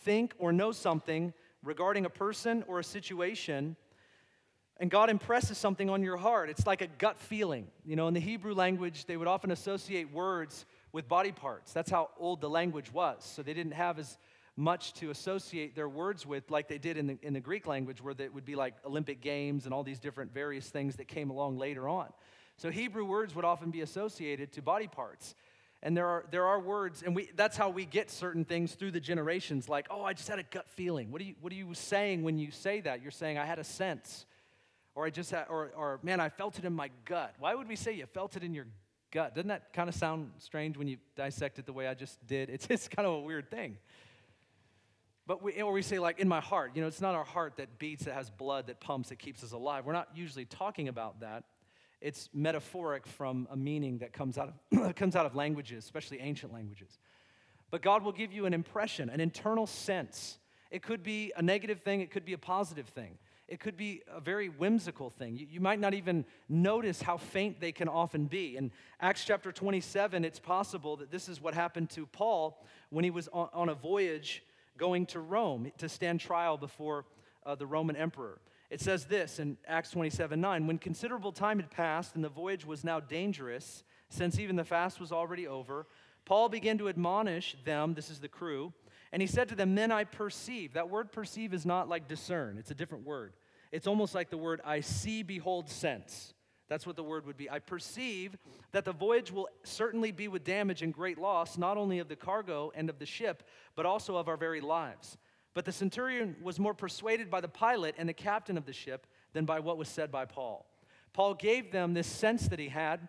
[0.00, 3.76] think, or know something regarding a person or a situation,
[4.78, 6.50] and God impresses something on your heart.
[6.50, 7.66] It's like a gut feeling.
[7.84, 11.72] You know, in the Hebrew language, they would often associate words with body parts.
[11.72, 13.24] That's how old the language was.
[13.24, 14.18] So they didn't have as
[14.56, 18.02] much to associate their words with like they did in the, in the Greek language,
[18.02, 21.30] where it would be like Olympic Games and all these different various things that came
[21.30, 22.08] along later on.
[22.56, 25.34] So Hebrew words would often be associated to body parts.
[25.80, 28.90] And there are, there are words, and we, that's how we get certain things through
[28.90, 31.12] the generations, like, oh, I just had a gut feeling.
[31.12, 33.00] What are you, what are you saying when you say that?
[33.00, 34.26] You're saying, I had a sense.
[34.98, 37.32] Or I just or, or man, I felt it in my gut.
[37.38, 38.66] Why would we say you felt it in your
[39.12, 39.32] gut?
[39.32, 42.50] Doesn't that kind of sound strange when you dissect it the way I just did?
[42.58, 43.78] It's, it's kind of a weird thing.
[45.24, 46.72] But we, or we say, like, in my heart.
[46.74, 49.44] You know, it's not our heart that beats, that has blood, that pumps, that keeps
[49.44, 49.86] us alive.
[49.86, 51.44] We're not usually talking about that.
[52.00, 56.52] It's metaphoric from a meaning that comes out of, comes out of languages, especially ancient
[56.52, 56.98] languages.
[57.70, 60.38] But God will give you an impression, an internal sense.
[60.72, 63.18] It could be a negative thing, it could be a positive thing.
[63.48, 65.36] It could be a very whimsical thing.
[65.36, 68.56] You, you, might not even notice how faint they can often be.
[68.58, 73.10] In Acts chapter 27, it's possible that this is what happened to Paul when he
[73.10, 74.42] was on, on a voyage
[74.76, 77.06] going to Rome to stand trial before
[77.46, 78.38] uh, the Roman emperor.
[78.70, 82.66] It says this in Acts 27 9 When considerable time had passed and the voyage
[82.66, 85.86] was now dangerous, since even the fast was already over,
[86.26, 88.74] Paul began to admonish them, this is the crew,
[89.12, 90.74] and he said to them, Men, I perceive.
[90.74, 93.32] That word perceive is not like discern, it's a different word.
[93.70, 96.32] It's almost like the word I see, behold, sense.
[96.68, 97.50] That's what the word would be.
[97.50, 98.36] I perceive
[98.72, 102.16] that the voyage will certainly be with damage and great loss, not only of the
[102.16, 103.42] cargo and of the ship,
[103.74, 105.16] but also of our very lives.
[105.54, 109.06] But the centurion was more persuaded by the pilot and the captain of the ship
[109.32, 110.66] than by what was said by Paul.
[111.14, 113.08] Paul gave them this sense that he had.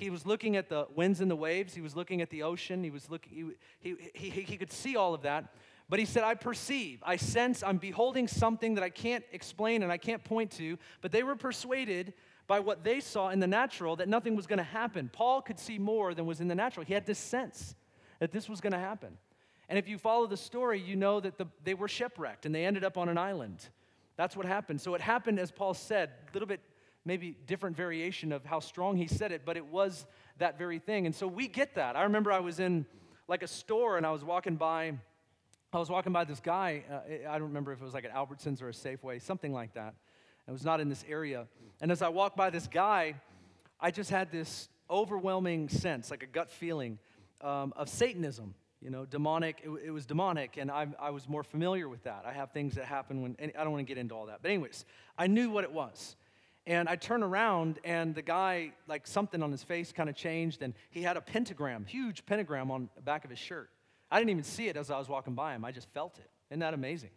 [0.00, 2.82] He was looking at the winds and the waves, he was looking at the ocean,
[2.82, 5.52] he, was looking, he, he, he, he could see all of that.
[5.90, 9.92] But he said, I perceive, I sense, I'm beholding something that I can't explain and
[9.92, 10.78] I can't point to.
[11.02, 12.14] But they were persuaded
[12.46, 15.10] by what they saw in the natural that nothing was going to happen.
[15.12, 16.86] Paul could see more than was in the natural.
[16.86, 17.74] He had this sense
[18.20, 19.18] that this was going to happen.
[19.68, 22.64] And if you follow the story, you know that the, they were shipwrecked and they
[22.64, 23.68] ended up on an island.
[24.16, 24.80] That's what happened.
[24.80, 26.60] So it happened, as Paul said, a little bit,
[27.04, 30.06] maybe different variation of how strong he said it, but it was
[30.38, 31.06] that very thing.
[31.06, 31.96] And so we get that.
[31.96, 32.86] I remember I was in
[33.28, 34.92] like a store and I was walking by.
[35.72, 36.84] I was walking by this guy.
[36.90, 39.74] Uh, I don't remember if it was like an Albertsons or a Safeway, something like
[39.74, 39.94] that.
[40.48, 41.46] It was not in this area.
[41.80, 43.14] And as I walked by this guy,
[43.80, 46.98] I just had this overwhelming sense, like a gut feeling
[47.40, 48.54] um, of Satanism.
[48.82, 52.24] You know, demonic, it, it was demonic, and I, I, was more familiar with that.
[52.26, 54.38] I have things that happen when, I don't want to get into all that.
[54.40, 54.86] But, anyways,
[55.18, 56.16] I knew what it was.
[56.70, 60.62] And I turn around, and the guy, like something on his face kind of changed,
[60.62, 63.70] and he had a pentagram, huge pentagram on the back of his shirt.
[64.08, 66.30] I didn't even see it as I was walking by him, I just felt it.
[66.48, 67.10] Isn't that amazing?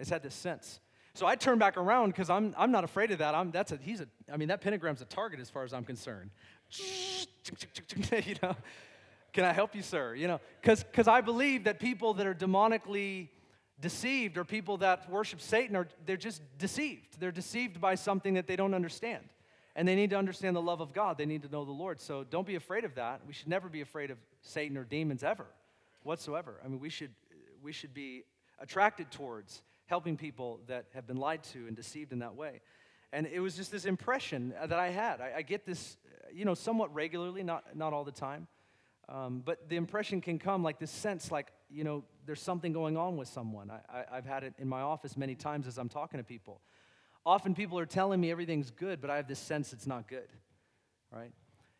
[0.00, 0.80] It's had this sense.
[1.12, 3.34] So I turn back around because I'm, I'm not afraid of that.
[3.34, 5.84] I'm, that's a, he's a, I mean, that pentagram's a target as far as I'm
[5.84, 6.30] concerned.
[6.80, 8.56] you know,
[9.34, 10.14] can I help you, sir?
[10.14, 13.28] You know, cause because I believe that people that are demonically
[13.80, 17.20] deceived or people that worship Satan are, they're just deceived.
[17.20, 19.24] They're deceived by something that they don't understand.
[19.76, 21.18] And they need to understand the love of God.
[21.18, 22.00] They need to know the Lord.
[22.00, 23.20] So don't be afraid of that.
[23.26, 25.46] We should never be afraid of Satan or demons ever,
[26.02, 26.60] whatsoever.
[26.64, 27.12] I mean, we should,
[27.62, 28.24] we should be
[28.58, 32.60] attracted towards helping people that have been lied to and deceived in that way.
[33.12, 35.20] And it was just this impression that I had.
[35.20, 35.96] I, I get this,
[36.32, 38.48] you know, somewhat regularly, not, not all the time.
[39.08, 42.96] Um, but the impression can come like this sense, like, you know, there's something going
[42.96, 43.70] on with someone.
[43.70, 46.60] I, I, I've had it in my office many times as I'm talking to people.
[47.26, 50.28] Often people are telling me everything's good, but I have this sense it's not good,
[51.12, 51.32] right?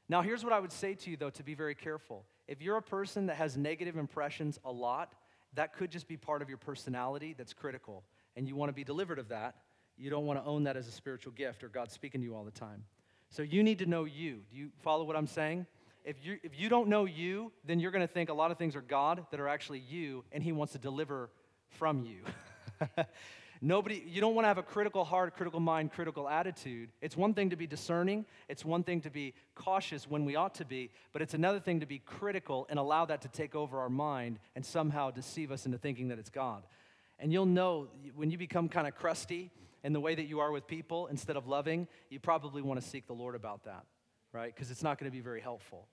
[0.08, 2.24] Now, here's what I would say to you, though, to be very careful.
[2.46, 5.14] If you're a person that has negative impressions a lot,
[5.54, 8.04] that could just be part of your personality that's critical,
[8.36, 9.56] and you want to be delivered of that.
[9.96, 12.34] You don't want to own that as a spiritual gift or God speaking to you
[12.34, 12.84] all the time.
[13.30, 14.42] So you need to know you.
[14.50, 15.66] Do you follow what I'm saying?
[16.08, 18.56] If you, if you don't know you, then you're going to think a lot of
[18.56, 21.28] things are God that are actually you, and He wants to deliver
[21.68, 22.22] from you.
[23.60, 26.88] Nobody, you don't want to have a critical heart, critical mind, critical attitude.
[27.02, 30.54] It's one thing to be discerning, it's one thing to be cautious when we ought
[30.54, 33.78] to be, but it's another thing to be critical and allow that to take over
[33.78, 36.62] our mind and somehow deceive us into thinking that it's God.
[37.18, 39.50] And you'll know when you become kind of crusty
[39.84, 42.86] in the way that you are with people instead of loving, you probably want to
[42.86, 43.84] seek the Lord about that,
[44.32, 44.54] right?
[44.54, 45.86] Because it's not going to be very helpful.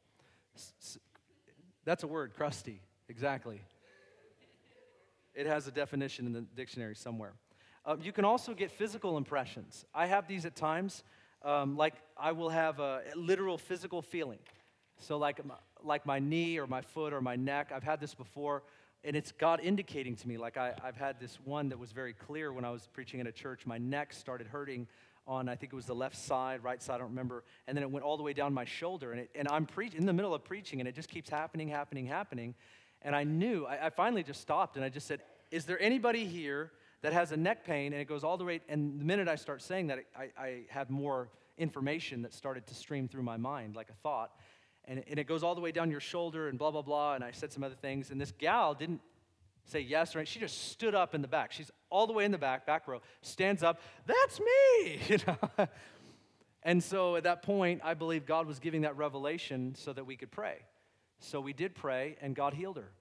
[1.86, 3.62] That's a word, crusty, exactly.
[5.34, 7.34] It has a definition in the dictionary somewhere.
[7.86, 9.86] Uh, you can also get physical impressions.
[9.94, 11.04] I have these at times.
[11.44, 14.40] Um, like I will have a literal physical feeling.
[15.00, 15.40] So, like,
[15.84, 18.64] like my knee or my foot or my neck, I've had this before,
[19.04, 20.38] and it's God indicating to me.
[20.38, 23.28] Like, I, I've had this one that was very clear when I was preaching in
[23.28, 23.66] a church.
[23.66, 24.88] My neck started hurting
[25.28, 27.44] on, I think it was the left side, right side, I don't remember.
[27.68, 29.12] And then it went all the way down my shoulder.
[29.12, 31.68] And, it, and I'm pre- in the middle of preaching, and it just keeps happening,
[31.68, 32.56] happening, happening.
[33.02, 36.26] And I knew, I, I finally just stopped and I just said, Is there anybody
[36.26, 39.28] here that has a neck pain and it goes all the way, and the minute
[39.28, 43.38] I start saying that, I, I have more information that started to stream through my
[43.38, 44.32] mind like a thought.
[44.86, 47.16] And, and it goes all the way down your shoulder and blah, blah, blah.
[47.16, 48.12] And I said some other things.
[48.12, 49.02] And this gal didn't
[49.66, 51.52] say yes or she just stood up in the back.
[51.52, 55.68] She's all the way in the back, back row, stands up, that's me, you know.
[56.64, 60.16] and so at that point, I believe God was giving that revelation so that we
[60.16, 60.60] could pray.
[61.20, 62.92] So we did pray, and God healed her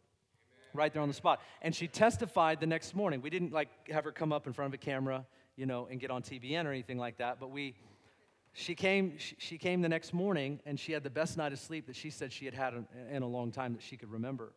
[0.73, 1.41] right there on the spot.
[1.63, 3.21] And she testified the next morning.
[3.21, 5.25] We didn't like have her come up in front of a camera,
[5.57, 7.75] you know, and get on TBN or anything like that, but we
[8.57, 11.59] she came she, she came the next morning and she had the best night of
[11.59, 14.11] sleep that she said she had had in, in a long time that she could
[14.11, 14.53] remember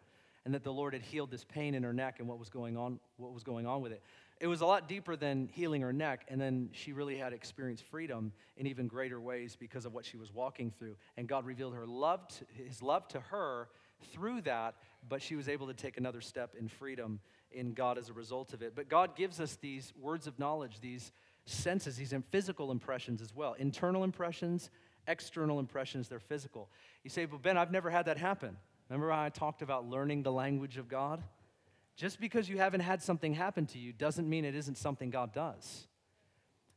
[0.48, 2.78] and that the Lord had healed this pain in her neck and what was going
[2.78, 4.02] on what was going on with it.
[4.40, 7.84] It was a lot deeper than healing her neck and then she really had experienced
[7.84, 11.74] freedom in even greater ways because of what she was walking through and God revealed
[11.74, 13.68] her love to, his love to her
[14.14, 14.76] through that
[15.10, 17.20] but she was able to take another step in freedom
[17.52, 18.74] in God as a result of it.
[18.74, 21.12] But God gives us these words of knowledge, these
[21.46, 23.54] senses, these physical impressions as well.
[23.54, 24.70] Internal impressions,
[25.08, 26.70] external impressions, they're physical.
[27.04, 28.58] You say, but Ben, I've never had that happen.
[28.90, 31.24] Remember how I talked about learning the language of God?
[31.96, 35.34] Just because you haven't had something happen to you doesn't mean it isn't something God
[35.34, 35.88] does.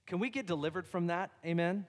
[0.06, 1.30] Can we get delivered from that?
[1.44, 1.86] Amen?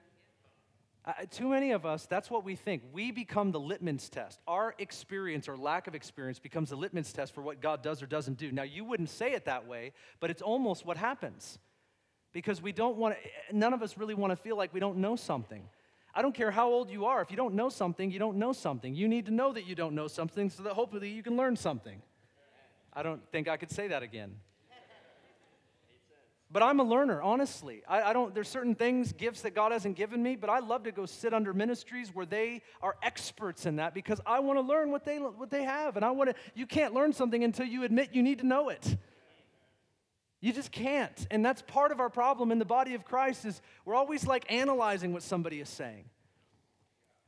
[1.04, 2.82] Uh, too many of us, that's what we think.
[2.92, 4.38] We become the litmus test.
[4.46, 8.06] Our experience or lack of experience becomes the litmus test for what God does or
[8.06, 8.52] doesn't do.
[8.52, 11.58] Now, you wouldn't say it that way, but it's almost what happens
[12.32, 14.98] because we don't want to, none of us really want to feel like we don't
[14.98, 15.64] know something.
[16.14, 17.22] I don't care how old you are.
[17.22, 18.94] If you don't know something, you don't know something.
[18.94, 21.56] You need to know that you don't know something so that hopefully you can learn
[21.56, 22.02] something.
[22.92, 24.36] I don't think I could say that again.
[26.52, 27.82] But I'm a learner, honestly.
[27.88, 30.82] I, I, don't, there's certain things, gifts that God hasn't given me, but I love
[30.82, 34.60] to go sit under ministries where they are experts in that because I want to
[34.60, 35.96] learn what they, what they have.
[35.96, 38.68] And I want to, you can't learn something until you admit you need to know
[38.68, 38.98] it.
[40.42, 41.26] You just can't.
[41.30, 44.50] And that's part of our problem in the body of Christ is we're always like
[44.52, 46.04] analyzing what somebody is saying.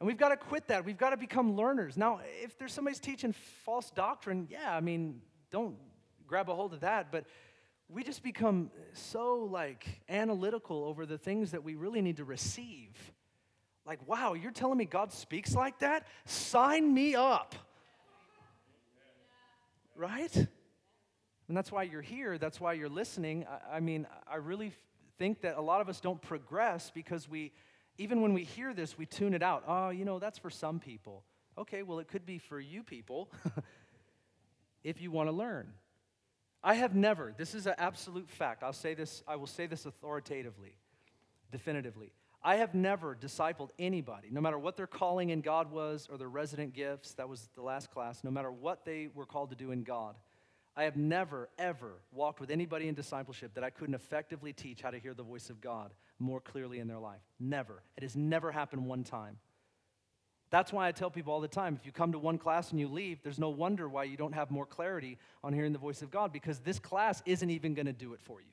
[0.00, 0.84] And we've got to quit that.
[0.84, 1.96] We've got to become learners.
[1.96, 3.32] Now, if there's somebody's teaching
[3.64, 5.22] false doctrine, yeah, I mean,
[5.52, 5.76] don't
[6.26, 7.24] grab a hold of that, but
[7.88, 12.90] we just become so like analytical over the things that we really need to receive.
[13.86, 16.08] Like, wow, you're telling me God speaks like that?
[16.24, 17.54] Sign me up.
[19.94, 20.48] Right?
[21.48, 22.38] And that's why you're here.
[22.38, 23.46] That's why you're listening.
[23.48, 24.72] I, I mean, I really
[25.18, 27.52] think that a lot of us don't progress because we,
[27.98, 29.64] even when we hear this, we tune it out.
[29.66, 31.24] Oh, you know, that's for some people.
[31.56, 33.30] Okay, well, it could be for you people
[34.84, 35.72] if you want to learn.
[36.62, 38.62] I have never, this is an absolute fact.
[38.62, 40.76] I'll say this, I will say this authoritatively,
[41.52, 42.10] definitively.
[42.42, 46.28] I have never discipled anybody, no matter what their calling in God was or their
[46.28, 49.70] resident gifts, that was the last class, no matter what they were called to do
[49.70, 50.14] in God.
[50.76, 54.90] I have never, ever walked with anybody in discipleship that I couldn't effectively teach how
[54.90, 57.20] to hear the voice of God more clearly in their life.
[57.38, 57.82] Never.
[57.96, 59.38] It has never happened one time.
[60.50, 62.78] That's why I tell people all the time if you come to one class and
[62.78, 66.02] you leave, there's no wonder why you don't have more clarity on hearing the voice
[66.02, 68.46] of God because this class isn't even going to do it for you.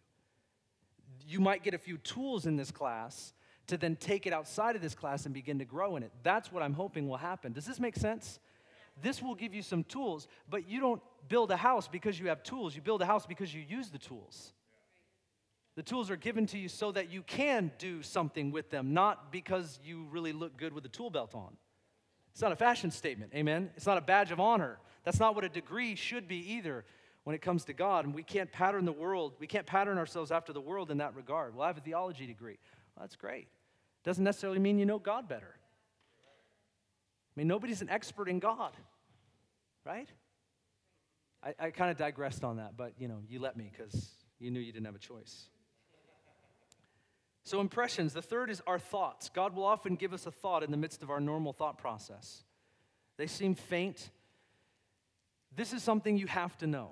[1.27, 3.33] You might get a few tools in this class
[3.67, 6.11] to then take it outside of this class and begin to grow in it.
[6.23, 7.53] That's what I'm hoping will happen.
[7.53, 8.39] Does this make sense?
[9.01, 12.43] This will give you some tools, but you don't build a house because you have
[12.43, 12.75] tools.
[12.75, 14.53] You build a house because you use the tools.
[15.75, 19.31] The tools are given to you so that you can do something with them, not
[19.31, 21.55] because you really look good with a tool belt on.
[22.33, 23.71] It's not a fashion statement, amen?
[23.75, 24.79] It's not a badge of honor.
[25.03, 26.85] That's not what a degree should be either
[27.23, 28.05] when it comes to God.
[28.05, 31.15] And we can't pattern the world, we can't pattern ourselves after the world in that
[31.15, 31.55] regard.
[31.55, 32.57] Well, I have a theology degree.
[32.95, 33.47] Well, that's great.
[34.03, 35.55] Doesn't necessarily mean you know God better.
[35.55, 38.75] I mean, nobody's an expert in God,
[39.85, 40.09] right?
[41.43, 44.51] I, I kind of digressed on that, but you know, you let me because you
[44.51, 45.47] knew you didn't have a choice.
[47.43, 48.13] So, impressions.
[48.13, 49.29] The third is our thoughts.
[49.29, 52.43] God will often give us a thought in the midst of our normal thought process.
[53.17, 54.09] They seem faint.
[55.55, 56.91] This is something you have to know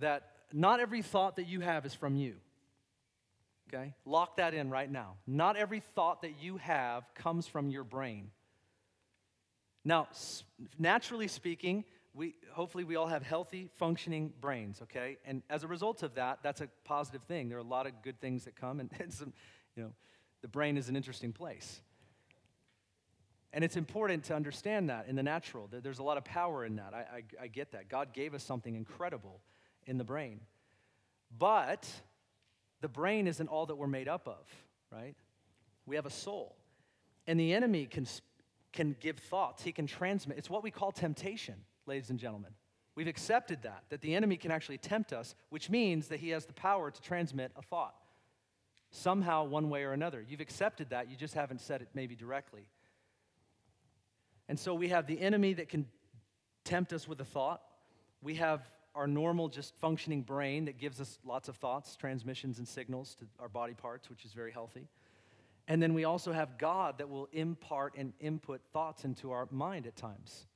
[0.00, 2.34] that not every thought that you have is from you.
[3.72, 3.94] Okay?
[4.04, 5.14] Lock that in right now.
[5.26, 8.30] Not every thought that you have comes from your brain.
[9.84, 10.08] Now,
[10.78, 16.02] naturally speaking, we hopefully we all have healthy functioning brains okay and as a result
[16.02, 18.80] of that that's a positive thing there are a lot of good things that come
[18.80, 19.32] and, and some
[19.76, 19.92] you know,
[20.42, 21.80] the brain is an interesting place.
[23.52, 25.68] And it's important to understand that in the natural.
[25.70, 26.94] There's a lot of power in that.
[26.94, 27.88] I, I, I, get that.
[27.88, 29.40] God gave us something incredible
[29.86, 30.40] in the brain.
[31.36, 31.88] But
[32.80, 34.46] the brain isn't all that we're made up of,
[34.92, 35.16] right?
[35.84, 36.54] We have a soul.
[37.26, 38.06] And the enemy can,
[38.72, 40.38] can give thoughts, he can transmit.
[40.38, 41.56] It's what we call temptation,
[41.90, 42.52] ladies and gentlemen.
[42.94, 46.46] We've accepted that, that the enemy can actually tempt us, which means that he has
[46.46, 47.94] the power to transmit a thought
[48.92, 50.24] somehow, one way or another.
[50.26, 52.62] You've accepted that, you just haven't said it maybe directly.
[54.48, 55.86] And so we have the enemy that can
[56.64, 57.60] tempt us with a thought.
[58.22, 58.62] We have
[58.94, 63.24] our normal, just functioning brain that gives us lots of thoughts, transmissions, and signals to
[63.38, 64.88] our body parts, which is very healthy.
[65.66, 69.86] And then we also have God that will impart and input thoughts into our mind
[69.86, 70.46] at times.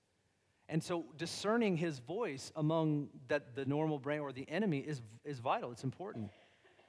[0.69, 5.39] And so discerning his voice among that the normal brain or the enemy is, is
[5.39, 5.71] vital.
[5.73, 6.31] It's important.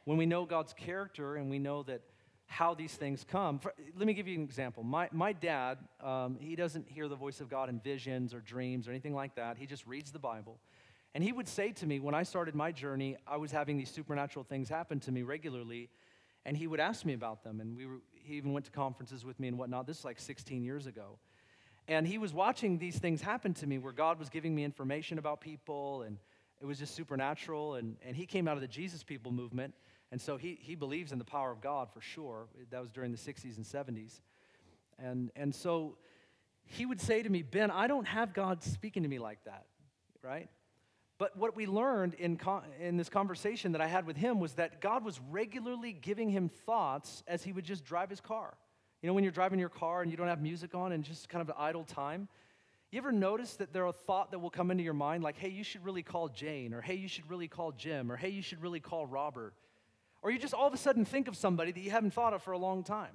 [0.06, 2.02] When we know God's character and we know that
[2.48, 3.60] how these things come.
[3.60, 4.84] For, let me give you an example.
[4.84, 8.88] My, my dad, um, he doesn't hear the voice of God in visions or dreams
[8.88, 9.58] or anything like that.
[9.58, 10.60] He just reads the Bible.
[11.14, 13.90] And he would say to me, when I started my journey, I was having these
[13.90, 15.90] supernatural things happen to me regularly.
[16.46, 17.62] And he would ask me about them.
[17.62, 19.88] And we were, he even went to conferences with me and whatnot.
[19.88, 21.18] This is like 16 years ago.
[21.88, 25.20] And he was watching these things happen to me where God was giving me information
[25.20, 26.02] about people.
[26.02, 26.18] And
[26.62, 27.76] it was just supernatural.
[27.76, 29.74] And, and he came out of the Jesus People movement.
[30.12, 32.48] And so he, he believes in the power of God for sure.
[32.72, 34.22] That was during the 60s and 70s.
[34.98, 35.98] And, and so
[36.66, 39.66] he would say to me, Ben, I don't have God speaking to me like that,
[40.22, 40.50] right?
[41.18, 42.40] But what we learned in,
[42.80, 46.50] in this conversation that I had with him was that God was regularly giving him
[46.50, 48.58] thoughts as he would just drive his car.
[49.02, 51.30] You know, when you're driving your car and you don't have music on and just
[51.30, 52.28] kind of idle time,
[52.92, 55.50] you ever notice that there are thought that will come into your mind like, hey,
[55.50, 58.42] you should really call Jane, or hey, you should really call Jim, or hey, you
[58.42, 59.54] should really call Robert?
[60.22, 62.42] Or you just all of a sudden think of somebody that you haven't thought of
[62.42, 63.12] for a long time.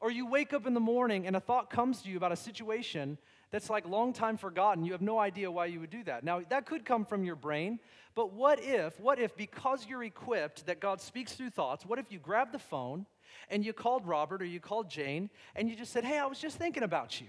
[0.00, 2.36] Or you wake up in the morning and a thought comes to you about a
[2.36, 3.18] situation
[3.52, 4.84] that's like long time forgotten.
[4.84, 6.24] You have no idea why you would do that.
[6.24, 7.78] Now, that could come from your brain,
[8.14, 12.10] but what if, what if because you're equipped that God speaks through thoughts, what if
[12.10, 13.06] you grab the phone
[13.48, 16.38] and you called Robert or you called Jane and you just said, Hey, I was
[16.38, 17.28] just thinking about you.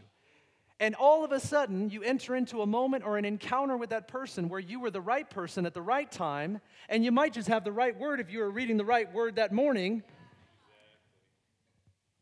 [0.79, 4.07] And all of a sudden, you enter into a moment or an encounter with that
[4.07, 7.47] person where you were the right person at the right time, and you might just
[7.47, 10.03] have the right word if you were reading the right word that morning.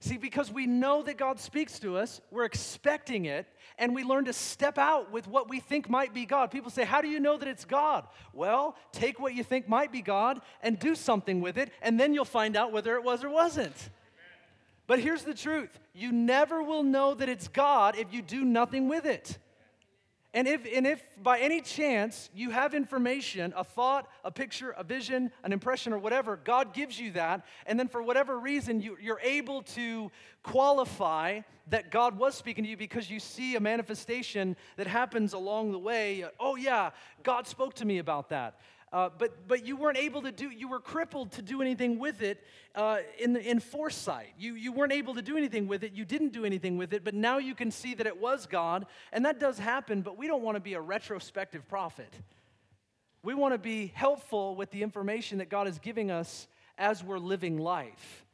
[0.04, 3.45] See, because we know that God speaks to us, we're expecting it,
[3.78, 6.49] and we learn to step out with what we think might be God.
[6.49, 8.08] People say, How do you know that it's God?
[8.34, 12.16] Well, take what you think might be God and do something with it, and then
[12.16, 13.91] you'll find out whether it was or wasn't.
[14.88, 18.89] But here's the truth you never will know that it's God if you do nothing
[18.89, 19.38] with it.
[20.34, 24.84] And if, and if by any chance you have information, a thought, a picture, a
[24.84, 28.97] vision, an impression, or whatever, God gives you that, and then for whatever reason you,
[29.01, 30.09] you're able to
[30.43, 35.73] qualify that God was speaking to you because you see a manifestation that happens along
[35.73, 36.23] the way.
[36.39, 36.91] Oh, yeah,
[37.23, 38.59] God spoke to me about that.
[38.92, 42.22] Uh, but, but you weren't able to do, you were crippled to do anything with
[42.22, 42.44] it
[42.76, 44.34] uh, in, in foresight.
[44.38, 45.94] You, you weren't able to do anything with it.
[45.94, 48.86] You didn't do anything with it, but now you can see that it was God.
[49.14, 52.14] And that does happen, but we don't want to be a retrospective prophet.
[53.24, 57.20] We want to be helpful with the information that God is giving us as we're
[57.20, 58.26] living life.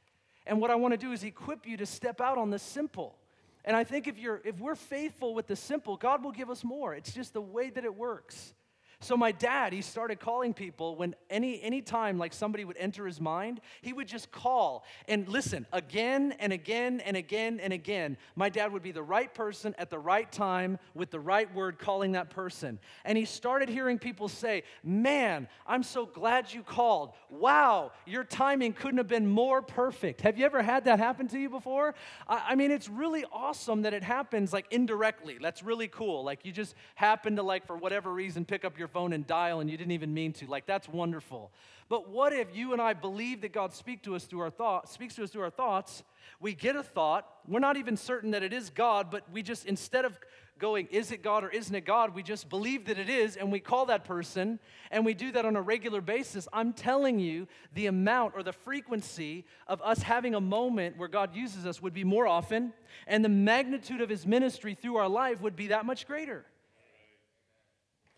[0.47, 3.16] And what I want to do is equip you to step out on the simple.
[3.64, 6.64] And I think if, you're, if we're faithful with the simple, God will give us
[6.64, 6.95] more.
[6.95, 8.53] It's just the way that it works.
[8.99, 13.05] So my dad, he started calling people when any any time like somebody would enter
[13.05, 18.17] his mind, he would just call and listen again and again and again and again.
[18.35, 21.77] My dad would be the right person at the right time with the right word
[21.77, 22.79] calling that person.
[23.05, 27.13] And he started hearing people say, "Man, I'm so glad you called.
[27.29, 31.39] Wow, your timing couldn't have been more perfect." Have you ever had that happen to
[31.39, 31.93] you before?
[32.27, 35.37] I, I mean, it's really awesome that it happens like indirectly.
[35.39, 36.23] That's really cool.
[36.23, 39.27] Like you just happen to like for whatever reason pick up your your phone and
[39.27, 40.47] dial and you didn't even mean to.
[40.47, 41.51] Like, that's wonderful.
[41.89, 44.89] But what if you and I believe that God speak to us through our thought,
[44.89, 46.03] speaks to us through our thoughts?
[46.39, 47.27] We get a thought.
[47.47, 50.17] We're not even certain that it is God, but we just, instead of
[50.59, 52.15] going, is it God or isn't it God?
[52.15, 54.59] We just believe that it is, and we call that person,
[54.89, 56.47] and we do that on a regular basis.
[56.51, 61.35] I'm telling you, the amount or the frequency of us having a moment where God
[61.35, 62.73] uses us would be more often,
[63.05, 66.45] and the magnitude of his ministry through our life would be that much greater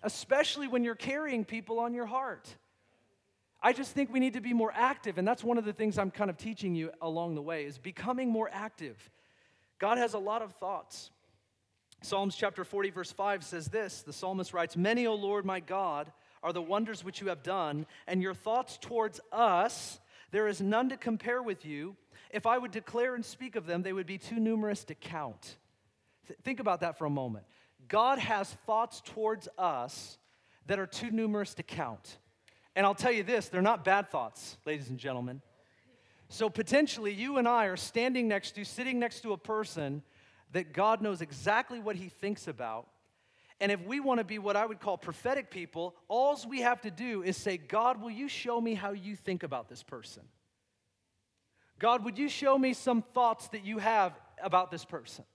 [0.04, 2.56] especially when you're carrying people on your heart.
[3.62, 5.98] I just think we need to be more active, and that's one of the things
[5.98, 9.10] I'm kind of teaching you along the way is becoming more active.
[9.80, 11.12] God has a lot of thoughts.
[12.02, 16.12] Psalms chapter 40, verse 5 says this The psalmist writes, Many, O Lord my God,
[16.42, 20.00] are the wonders which you have done, and your thoughts towards us,
[20.32, 21.98] there is none to compare with you.
[22.32, 25.58] If I would declare and speak of them, they would be too numerous to count.
[26.28, 27.46] Th- think about that for a moment.
[27.88, 30.18] God has thoughts towards us
[30.68, 32.18] that are too numerous to count.
[32.76, 35.42] And I'll tell you this they're not bad thoughts, ladies and gentlemen.
[36.30, 40.04] So potentially, you and I are standing next to, sitting next to a person
[40.52, 42.88] that God knows exactly what he thinks about.
[43.60, 46.82] And if we want to be what I would call prophetic people, all we have
[46.82, 50.24] to do is say, God, will you show me how you think about this person?
[51.80, 55.26] God, would you show me some thoughts that you have about this person?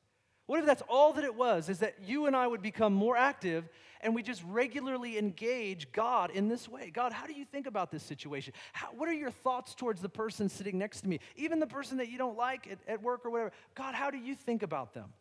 [0.47, 3.17] What if that's all that it was, is that you and I would become more
[3.17, 3.69] active
[4.03, 6.91] and we just regularly engage God in this way?
[6.91, 8.53] God, how do you think about this situation?
[8.75, 11.21] How, what are your thoughts towards the person sitting next to me?
[11.37, 13.53] Even the person that you don't like at, at work or whatever.
[13.75, 15.15] God, how do you think about them?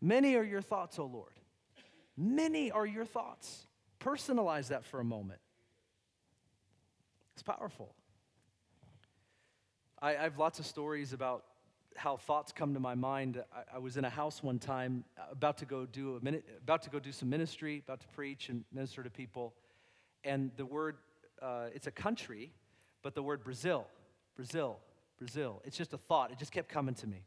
[0.00, 1.32] Many are your thoughts, O oh Lord.
[2.16, 3.66] Many are your thoughts.
[4.00, 5.40] Personalize that for a moment.
[7.34, 7.94] It's powerful.
[10.00, 11.44] I, I have lots of stories about
[11.96, 13.42] how thoughts come to my mind.
[13.54, 16.82] I, I, was in a house one time, about to go do a minute, about
[16.82, 19.54] to go do some ministry, about to preach and minister to people,
[20.24, 20.96] and the word,
[21.42, 22.52] uh, it's a country,
[23.02, 23.86] but the word Brazil,
[24.36, 24.78] Brazil,
[25.18, 25.62] Brazil.
[25.64, 26.30] It's just a thought.
[26.30, 27.24] It just kept coming to me.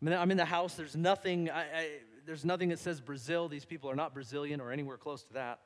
[0.00, 0.74] I mean, I'm in the house.
[0.74, 1.50] There's nothing.
[1.50, 1.88] I, I,
[2.26, 3.48] there's nothing that says Brazil.
[3.48, 5.60] These people are not Brazilian or anywhere close to that.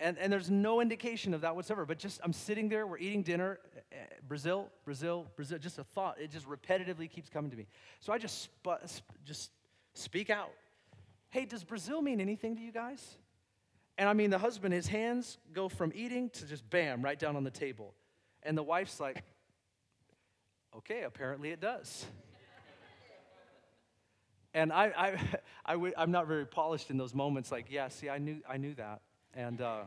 [0.00, 1.84] And, and there's no indication of that whatsoever.
[1.84, 3.58] But just, I'm sitting there, we're eating dinner,
[3.90, 3.96] eh,
[4.28, 6.20] Brazil, Brazil, Brazil, just a thought.
[6.20, 7.66] It just repetitively keeps coming to me.
[7.98, 8.78] So I just, sp-
[9.24, 9.50] just
[9.94, 10.50] speak out.
[11.30, 13.16] Hey, does Brazil mean anything to you guys?
[13.98, 17.34] And I mean, the husband, his hands go from eating to just bam, right down
[17.34, 17.92] on the table.
[18.44, 19.24] And the wife's like,
[20.76, 22.06] okay, apparently it does.
[24.54, 25.20] And I, I,
[25.66, 27.50] I w- I'm not very polished in those moments.
[27.50, 29.00] Like, yeah, see, I knew, I knew that.
[29.34, 29.82] And uh,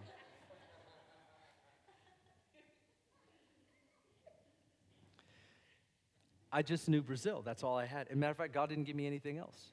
[6.52, 7.42] I just knew Brazil.
[7.44, 8.08] That's all I had.
[8.08, 9.72] As a matter of fact, God didn't give me anything else.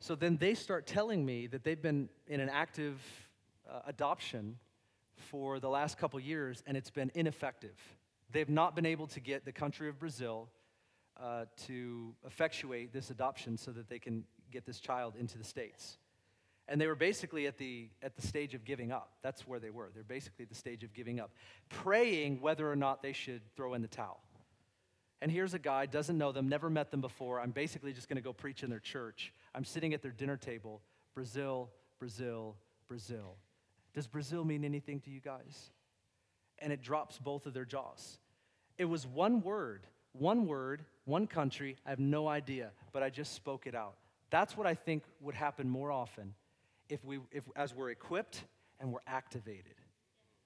[0.00, 3.00] So then they start telling me that they've been in an active
[3.70, 4.58] uh, adoption
[5.16, 7.76] for the last couple years and it's been ineffective.
[8.30, 10.48] They've not been able to get the country of Brazil
[11.20, 15.98] uh, to effectuate this adoption so that they can get this child into the States.
[16.68, 19.12] And they were basically at the, at the stage of giving up.
[19.22, 19.90] That's where they were.
[19.94, 21.30] They're basically at the stage of giving up,
[21.68, 24.20] praying whether or not they should throw in the towel.
[25.22, 27.40] And here's a guy, doesn't know them, never met them before.
[27.40, 29.32] I'm basically just going to go preach in their church.
[29.54, 30.82] I'm sitting at their dinner table.
[31.14, 32.56] Brazil, Brazil,
[32.88, 33.36] Brazil.
[33.94, 35.70] Does Brazil mean anything to you guys?
[36.58, 38.18] And it drops both of their jaws.
[38.76, 41.76] It was one word, one word, one country.
[41.86, 43.94] I have no idea, but I just spoke it out.
[44.30, 46.34] That's what I think would happen more often
[46.88, 48.44] if we, if, as we're equipped
[48.80, 49.74] and we're activated.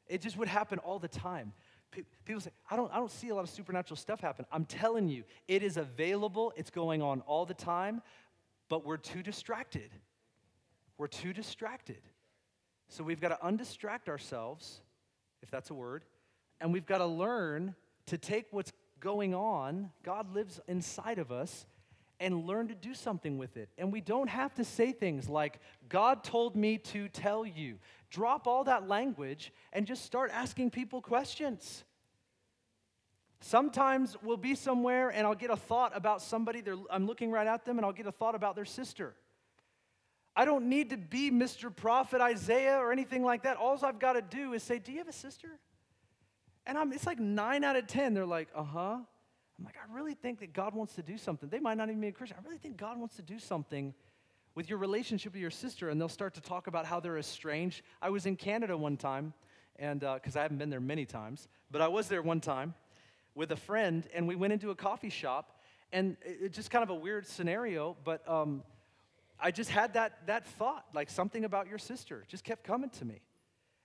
[0.06, 1.52] It just would happen all the time.
[2.24, 4.46] People say, I don't, I don't see a lot of supernatural stuff happen.
[4.52, 8.02] I'm telling you, it is available, it's going on all the time,
[8.68, 9.90] but we're too distracted.
[10.98, 12.00] We're too distracted.
[12.88, 14.80] So we've got to undistract ourselves,
[15.42, 16.04] if that's a word,
[16.60, 17.74] and we've got to learn
[18.06, 21.66] to take what's going on, God lives inside of us,
[22.20, 23.70] and learn to do something with it.
[23.78, 25.58] And we don't have to say things like,
[25.88, 27.78] God told me to tell you.
[28.10, 31.84] Drop all that language and just start asking people questions.
[33.40, 37.64] Sometimes we'll be somewhere and I'll get a thought about somebody, I'm looking right at
[37.64, 39.14] them, and I'll get a thought about their sister.
[40.36, 41.74] I don't need to be Mr.
[41.74, 43.56] Prophet Isaiah or anything like that.
[43.56, 45.58] All I've got to do is say, Do you have a sister?
[46.66, 48.14] And I'm, it's like nine out of 10.
[48.14, 48.98] They're like, Uh huh.
[49.60, 51.50] I'm like, I really think that God wants to do something.
[51.50, 52.38] They might not even be a Christian.
[52.40, 53.92] I really think God wants to do something
[54.54, 55.90] with your relationship with your sister.
[55.90, 57.82] And they'll start to talk about how they're estranged.
[58.00, 59.34] I was in Canada one time,
[59.76, 62.72] and because uh, I haven't been there many times, but I was there one time
[63.34, 65.60] with a friend, and we went into a coffee shop.
[65.92, 68.62] And it's just kind of a weird scenario, but um,
[69.38, 73.04] I just had that, that thought, like something about your sister just kept coming to
[73.04, 73.20] me.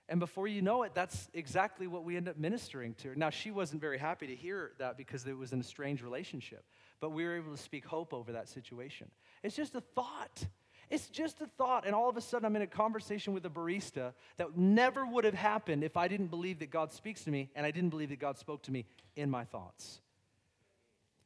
[0.08, 3.18] And before you know it, that's exactly what we end up ministering to.
[3.18, 6.64] Now, she wasn't very happy to hear that because it was an estranged relationship,
[7.00, 9.10] but we were able to speak hope over that situation.
[9.42, 10.46] It's just a thought.
[10.90, 11.84] It's just a thought.
[11.86, 15.24] And all of a sudden, I'm in a conversation with a barista that never would
[15.24, 18.10] have happened if I didn't believe that God speaks to me and I didn't believe
[18.10, 18.84] that God spoke to me
[19.16, 20.00] in my thoughts.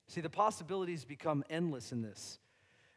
[0.07, 2.39] See, the possibilities become endless in this.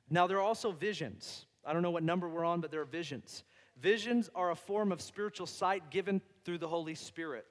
[0.10, 1.46] Now, there are also visions.
[1.66, 3.44] I don't know what number we're on, but there are visions.
[3.80, 7.46] Visions are a form of spiritual sight given through the Holy Spirit.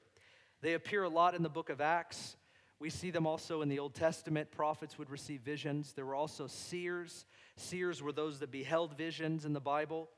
[0.60, 2.36] They appear a lot in the book of Acts.
[2.78, 4.50] We see them also in the Old Testament.
[4.50, 5.92] Prophets would receive visions.
[5.92, 7.26] There were also seers.
[7.56, 10.08] Seers were those that beheld visions in the Bible.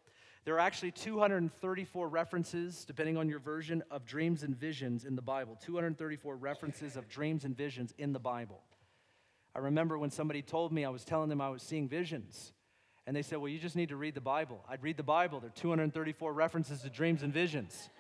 [0.47, 5.21] There are actually 234 references, depending on your version, of dreams and visions in the
[5.21, 5.59] Bible.
[5.63, 8.63] 234 references of dreams and visions in the Bible.
[9.55, 12.54] I remember when somebody told me, I was telling them I was seeing visions.
[13.07, 14.65] And they said, Well, you just need to read the Bible.
[14.69, 15.41] I'd read the Bible.
[15.41, 17.91] There are 234 references to dreams and visions.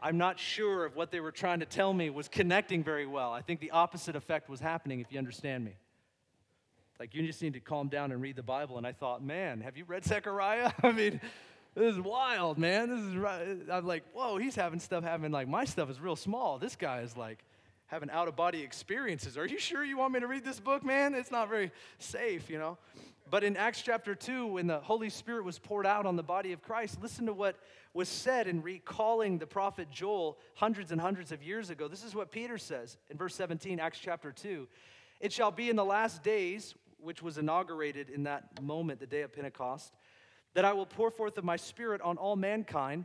[0.00, 3.32] I'm not sure if what they were trying to tell me was connecting very well.
[3.32, 5.76] I think the opposite effect was happening, if you understand me.
[7.00, 8.76] Like, you just need to calm down and read the Bible.
[8.76, 10.72] And I thought, man, have you read Zechariah?
[10.82, 11.20] I mean,
[11.74, 12.90] this is wild, man.
[12.90, 13.56] This is right.
[13.72, 15.32] I'm like, whoa, he's having stuff happen.
[15.32, 16.58] Like, my stuff is real small.
[16.58, 17.38] This guy is like
[17.86, 19.36] having out of body experiences.
[19.36, 21.14] Are you sure you want me to read this book, man?
[21.14, 22.78] It's not very safe, you know?
[23.34, 26.52] But in Acts chapter 2, when the Holy Spirit was poured out on the body
[26.52, 27.56] of Christ, listen to what
[27.92, 31.88] was said in recalling the prophet Joel hundreds and hundreds of years ago.
[31.88, 34.68] This is what Peter says in verse 17, Acts chapter 2.
[35.18, 39.22] It shall be in the last days, which was inaugurated in that moment, the day
[39.22, 39.92] of Pentecost,
[40.52, 43.04] that I will pour forth of my spirit on all mankind.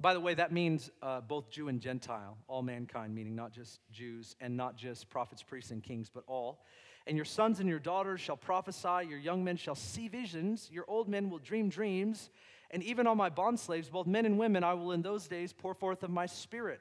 [0.00, 3.80] By the way, that means uh, both Jew and Gentile, all mankind, meaning not just
[3.90, 6.60] Jews and not just prophets, priests, and kings, but all.
[7.08, 10.84] And your sons and your daughters shall prophesy, your young men shall see visions, your
[10.86, 12.30] old men will dream dreams,
[12.70, 15.74] and even on my bondslaves, both men and women, I will in those days pour
[15.74, 16.80] forth of my spirit.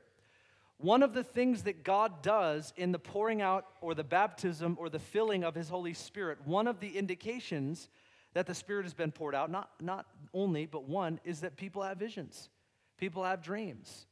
[0.80, 4.90] One of the things that God does in the pouring out or the baptism or
[4.90, 7.90] the filling of his Holy Spirit, one of the indications
[8.34, 11.82] that the Spirit has been poured out, not, not only, but one, is that people
[11.82, 12.50] have visions,
[12.98, 14.06] people have dreams.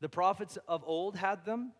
[0.00, 1.72] The prophets of old had them,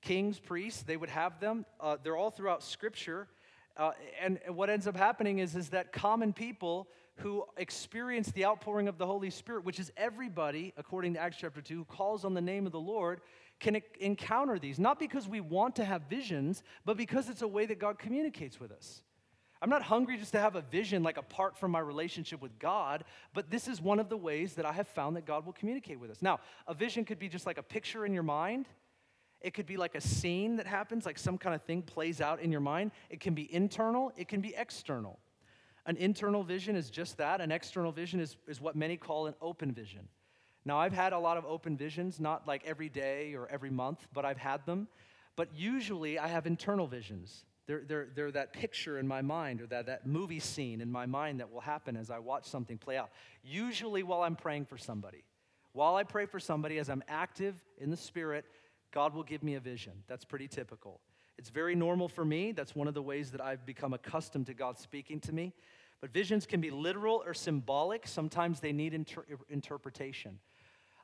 [0.00, 1.66] kings, priests, they would have them.
[1.80, 3.28] Uh, they're all throughout Scripture.
[3.76, 3.90] Uh,
[4.20, 8.98] and what ends up happening is, is that common people who experience the outpouring of
[8.98, 12.40] the Holy Spirit, which is everybody, according to Acts chapter 2, who calls on the
[12.40, 13.20] name of the Lord,
[13.58, 14.78] can encounter these.
[14.78, 18.60] Not because we want to have visions, but because it's a way that God communicates
[18.60, 19.02] with us.
[19.62, 23.04] I'm not hungry just to have a vision like apart from my relationship with God,
[23.32, 25.98] but this is one of the ways that I have found that God will communicate
[25.98, 26.20] with us.
[26.20, 28.66] Now, a vision could be just like a picture in your mind.
[29.40, 32.40] It could be like a scene that happens, like some kind of thing plays out
[32.40, 32.92] in your mind.
[33.08, 35.18] It can be internal, it can be external.
[35.86, 37.40] An internal vision is just that.
[37.40, 40.08] An external vision is, is what many call an open vision.
[40.64, 44.04] Now, I've had a lot of open visions, not like every day or every month,
[44.12, 44.88] but I've had them.
[45.36, 47.44] But usually I have internal visions.
[47.66, 51.06] They're, they're, they're that picture in my mind or that, that movie scene in my
[51.06, 53.10] mind that will happen as I watch something play out.
[53.42, 55.24] Usually while I'm praying for somebody.
[55.72, 58.46] While I pray for somebody, as I'm active in the Spirit,
[58.92, 59.92] God will give me a vision.
[60.06, 61.00] That's pretty typical.
[61.38, 62.52] It's very normal for me.
[62.52, 65.52] That's one of the ways that I've become accustomed to God speaking to me.
[66.00, 68.06] But visions can be literal or symbolic.
[68.06, 70.38] Sometimes they need inter- interpretation.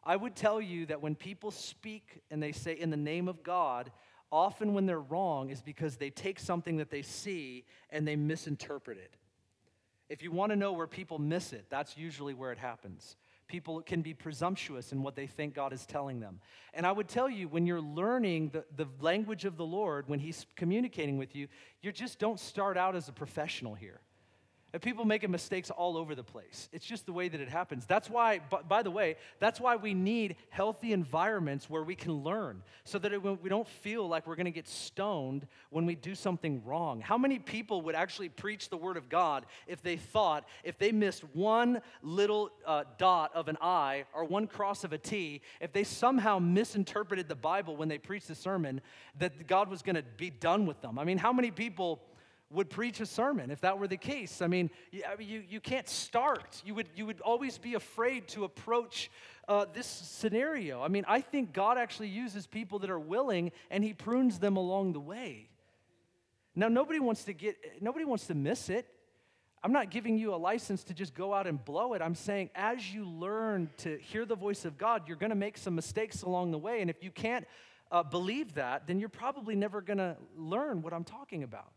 [0.05, 3.43] I would tell you that when people speak and they say in the name of
[3.43, 3.93] God,
[4.33, 8.99] often when they're wrong is because they take something that they see and they misinterpret
[8.99, 9.15] it.
[10.09, 13.17] If you want to know where people miss it, that's usually where it happens.
[13.47, 16.41] People can be presumptuous in what they think God is telling them.
[16.73, 20.19] And I would tell you, when you're learning the, the language of the Lord, when
[20.19, 21.49] He's communicating with you,
[21.83, 24.01] you just don't start out as a professional here.
[24.73, 26.71] And people making mistakes all over the place.
[26.73, 27.85] It's just the way that it happens.
[27.85, 32.63] That's why, by the way, that's why we need healthy environments where we can learn
[32.85, 36.15] so that it, we don't feel like we're going to get stoned when we do
[36.15, 37.03] something wrong.
[37.03, 40.91] How many people would actually preach the Word of God if they thought, if they
[40.91, 45.75] missed one little uh, dot of an I or one cross of a T, if
[45.75, 48.81] they somehow misinterpreted the Bible when they preached the sermon,
[49.19, 50.99] that God was going to be done with them?
[50.99, 52.01] I mean, how many people
[52.53, 54.43] would preach a sermon if that were the case.
[54.43, 56.63] I mean, you, you can't start.
[56.65, 59.11] You would, you would always be afraid to approach
[59.49, 60.83] uh, this scenario.
[60.83, 64.57] I mean, I think God actually uses people that are willing and He prunes them
[64.57, 65.49] along the way.
[66.55, 68.87] Now, nobody wants to get, nobody wants to miss it.
[69.65, 72.03] I'm not giving you a license to just go out and blow it.
[72.03, 75.57] I'm saying as you learn to hear the voice of God, you're going to make
[75.57, 76.81] some mistakes along the way.
[76.81, 77.47] And if you can't
[77.91, 81.73] uh, believe that, then you're probably never going to learn what I'm talking about.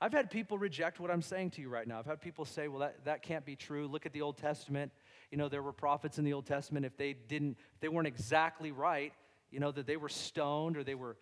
[0.00, 1.98] I've had people reject what I'm saying to you right now.
[1.98, 3.88] I've had people say, well, that, that can't be true.
[3.88, 4.92] Look at the Old Testament.
[5.30, 6.86] You know, there were prophets in the Old Testament.
[6.86, 9.12] If they didn't, if they weren't exactly right,
[9.50, 11.16] you know, that they were stoned or they were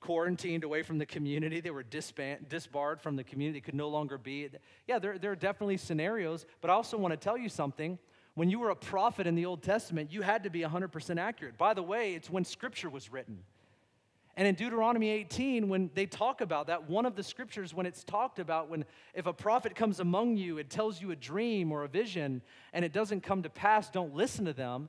[0.00, 3.88] quarantined away from the community, they were disband, disbarred from the community, they could no
[3.88, 4.48] longer be.
[4.86, 7.98] Yeah, there, there are definitely scenarios, but I also want to tell you something.
[8.34, 11.58] When you were a prophet in the Old Testament, you had to be 100% accurate.
[11.58, 13.44] By the way, it's when Scripture was written.
[14.36, 18.02] And in Deuteronomy 18, when they talk about that, one of the scriptures, when it's
[18.02, 21.84] talked about, when if a prophet comes among you, it tells you a dream or
[21.84, 22.40] a vision,
[22.72, 24.88] and it doesn't come to pass, don't listen to them.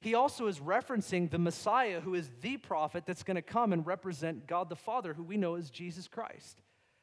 [0.00, 3.86] He also is referencing the Messiah, who is the prophet that's going to come and
[3.86, 6.60] represent God the Father, who we know as Jesus Christ.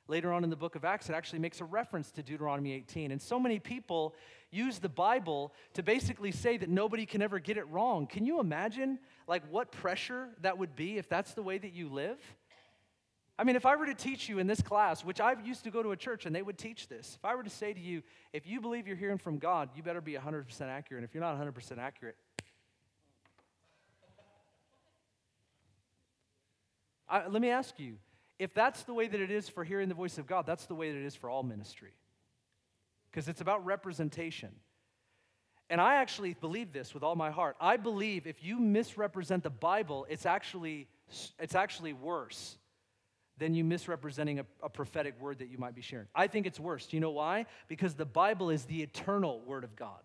[0.09, 3.11] Later on in the book of Acts, it actually makes a reference to Deuteronomy 18.
[3.11, 4.15] And so many people
[4.49, 8.07] use the Bible to basically say that nobody can ever get it wrong.
[8.07, 8.97] Can you imagine
[9.27, 12.17] like what pressure that would be if that's the way that you live?
[13.37, 15.69] I mean, if I were to teach you in this class, which I used to
[15.69, 17.79] go to a church and they would teach this, if I were to say to
[17.79, 18.01] you,
[18.33, 21.03] if you believe you're hearing from God, you better be 100% accurate.
[21.03, 22.15] And if you're not 100% accurate,
[27.07, 27.97] I, let me ask you
[28.39, 30.75] if that's the way that it is for hearing the voice of God, that's the
[30.75, 31.91] way that it is for all ministry
[33.11, 34.49] because it's about representation.
[35.69, 37.55] And I actually believe this with all my heart.
[37.59, 40.87] I believe if you misrepresent the Bible, it's actually,
[41.37, 42.57] it's actually worse
[43.37, 46.07] than you misrepresenting a, a, prophetic word that you might be sharing.
[46.13, 46.85] I think it's worse.
[46.87, 47.45] Do you know why?
[47.67, 49.99] Because the Bible is the eternal word of God.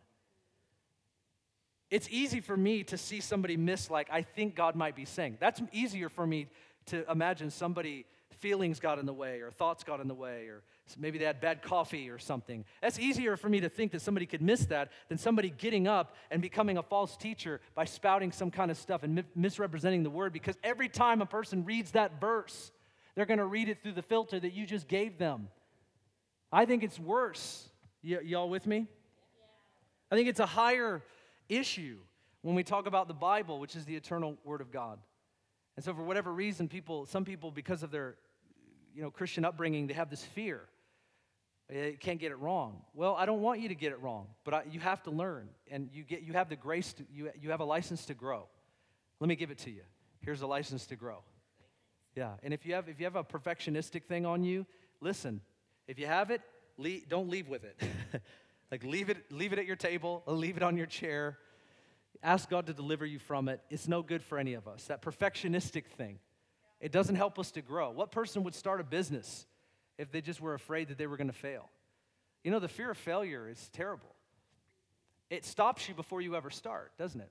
[1.90, 5.38] It's easy for me to see somebody miss, like, I think God might be saying.
[5.40, 6.46] That's easier for me
[6.86, 10.62] to imagine somebody feelings got in the way or thoughts got in the way or
[10.98, 12.64] maybe they had bad coffee or something.
[12.82, 16.14] That's easier for me to think that somebody could miss that than somebody getting up
[16.30, 20.10] and becoming a false teacher by spouting some kind of stuff and mi- misrepresenting the
[20.10, 22.70] word because every time a person reads that verse,
[23.14, 25.48] they're going to read it through the filter that you just gave them.
[26.52, 27.68] I think it's worse.
[28.02, 28.86] Y- y'all with me?
[30.10, 31.02] I think it's a higher
[31.48, 31.98] issue
[32.42, 34.98] when we talk about the Bible, which is the eternal word of God.
[35.76, 38.16] And so, for whatever reason, people, some people, because of their
[38.94, 40.62] you know, Christian upbringing, they have this fear.
[41.70, 42.82] Eh, you can't get it wrong.
[42.94, 45.48] Well, I don't want you to get it wrong, but I, you have to learn,
[45.70, 48.46] and you, get, you have the grace, to, you, you have a license to grow.
[49.20, 49.82] Let me give it to you.
[50.20, 51.22] Here's a license to grow.
[52.14, 54.66] Yeah, and if you have, if you have a perfectionistic thing on you,
[55.00, 55.40] listen,
[55.88, 56.42] if you have it,
[56.78, 57.82] leave, don't leave with it.
[58.70, 61.38] like leave it, leave it at your table, leave it on your chair.
[62.22, 63.60] Ask God to deliver you from it.
[63.68, 64.84] It's no good for any of us.
[64.84, 66.18] That perfectionistic thing.
[66.80, 67.90] It doesn't help us to grow.
[67.90, 69.46] What person would start a business
[69.98, 71.70] if they just were afraid that they were going to fail.
[72.42, 74.14] You know, the fear of failure is terrible.
[75.30, 77.30] It stops you before you ever start, doesn't it?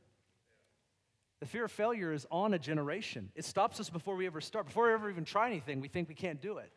[1.39, 3.29] The fear of failure is on a generation.
[3.35, 4.65] It stops us before we ever start.
[4.65, 6.71] Before we ever even try anything, we think we can't do it.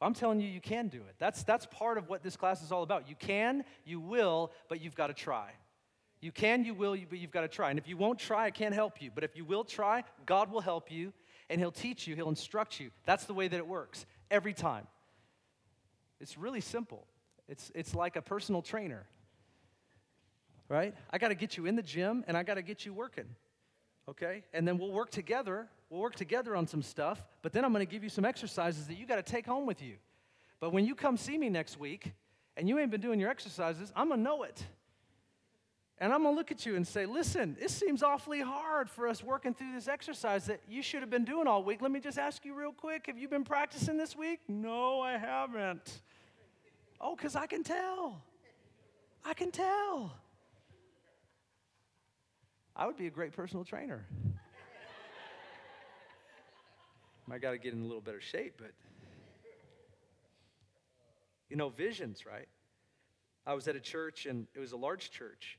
[0.00, 1.16] I'm telling you, you can do it.
[1.18, 3.08] That's, that's part of what this class is all about.
[3.08, 5.50] You can, you will, but you've got to try.
[6.20, 7.70] You can, you will, but you've got to try.
[7.70, 9.10] And if you won't try, I can't help you.
[9.14, 11.12] But if you will try, God will help you
[11.48, 12.90] and He'll teach you, He'll instruct you.
[13.04, 14.86] That's the way that it works every time.
[16.20, 17.06] It's really simple.
[17.48, 19.06] It's, it's like a personal trainer,
[20.68, 20.94] right?
[21.10, 23.26] I got to get you in the gym and I got to get you working,
[24.08, 24.42] okay?
[24.52, 25.68] And then we'll work together.
[25.90, 28.88] We'll work together on some stuff, but then I'm going to give you some exercises
[28.88, 29.94] that you got to take home with you.
[30.58, 32.12] But when you come see me next week
[32.56, 34.64] and you ain't been doing your exercises, I'm going to know it.
[35.98, 39.22] And I'm gonna look at you and say, listen, this seems awfully hard for us
[39.22, 41.80] working through this exercise that you should have been doing all week.
[41.80, 44.40] Let me just ask you real quick have you been practicing this week?
[44.46, 46.02] No, I haven't.
[47.00, 48.22] Oh, because I can tell.
[49.24, 50.12] I can tell.
[52.74, 54.06] I would be a great personal trainer.
[57.30, 58.70] I got to get in a little better shape, but
[61.48, 62.48] you know, visions, right?
[63.46, 65.58] I was at a church and it was a large church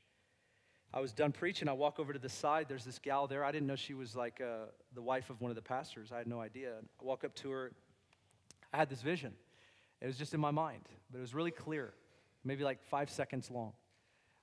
[0.92, 1.68] I was done preaching.
[1.68, 2.66] I walk over to the side.
[2.68, 3.44] There's this gal there.
[3.44, 6.10] I didn't know she was like uh, the wife of one of the pastors.
[6.12, 6.72] I had no idea.
[7.00, 7.72] I walk up to her.
[8.72, 9.34] I had this vision.
[10.00, 11.92] It was just in my mind, but it was really clear,
[12.44, 13.72] maybe like five seconds long.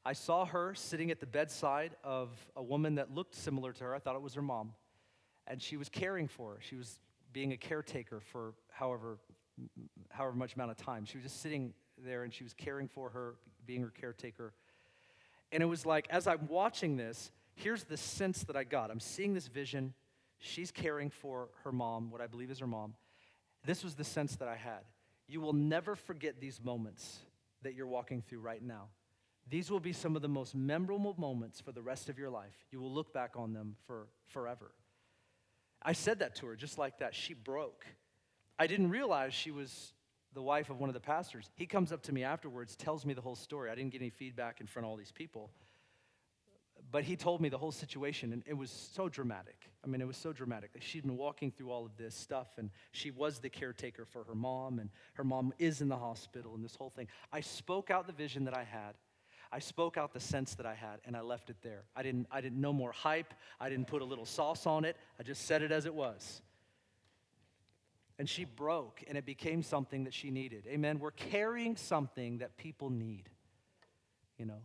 [0.05, 3.95] I saw her sitting at the bedside of a woman that looked similar to her.
[3.95, 4.73] I thought it was her mom.
[5.47, 6.57] And she was caring for her.
[6.61, 6.99] She was
[7.33, 9.17] being a caretaker for however,
[10.09, 11.05] however much amount of time.
[11.05, 13.35] She was just sitting there and she was caring for her,
[13.65, 14.53] being her caretaker
[15.51, 18.91] and it was like, as I'm watching this, here's the sense that I got.
[18.91, 19.93] I'm seeing this vision.
[20.39, 22.93] She's caring for her mom, what I believe is her mom.
[23.65, 24.83] This was the sense that I had.
[25.27, 27.19] You will never forget these moments
[27.63, 28.89] that you're walking through right now.
[29.49, 32.65] These will be some of the most memorable moments for the rest of your life.
[32.71, 34.71] You will look back on them for forever.
[35.81, 37.13] I said that to her just like that.
[37.13, 37.85] She broke.
[38.57, 39.93] I didn't realize she was
[40.36, 41.49] the wife of one of the pastors.
[41.55, 43.71] He comes up to me afterwards, tells me the whole story.
[43.71, 45.49] I didn't get any feedback in front of all these people.
[46.91, 49.55] But he told me the whole situation, and it was so dramatic.
[49.83, 50.71] I mean, it was so dramatic.
[50.81, 54.36] She'd been walking through all of this stuff, and she was the caretaker for her
[54.36, 57.07] mom, and her mom is in the hospital, and this whole thing.
[57.31, 58.95] I spoke out the vision that I had.
[59.51, 61.83] I spoke out the sense that I had, and I left it there.
[61.95, 63.33] I didn't, I didn't no more hype.
[63.59, 64.97] I didn't put a little sauce on it.
[65.17, 66.41] I just said it as it was.
[68.18, 70.66] And she broke, and it became something that she needed.
[70.68, 70.99] Amen.
[70.99, 73.30] We're carrying something that people need.
[74.38, 74.61] You know,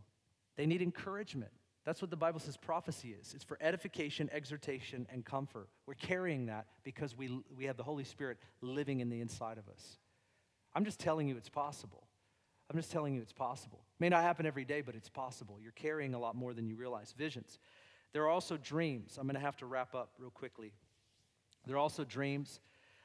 [0.57, 1.51] they need encouragement.
[1.85, 3.33] That's what the Bible says prophecy is.
[3.35, 5.69] It's for edification, exhortation, and comfort.
[5.87, 9.69] We're carrying that because we, we have the Holy Spirit living in the inside of
[9.69, 9.99] us.
[10.75, 12.05] I'm just telling you it's possible.
[12.71, 13.81] I'm just telling you it's possible.
[13.99, 15.59] It may not happen every day, but it's possible.
[15.61, 17.13] You're carrying a lot more than you realize.
[17.17, 17.59] Visions.
[18.13, 19.17] There are also dreams.
[19.19, 20.73] I'm going to have to wrap up real quickly.
[21.67, 22.61] There are also dreams.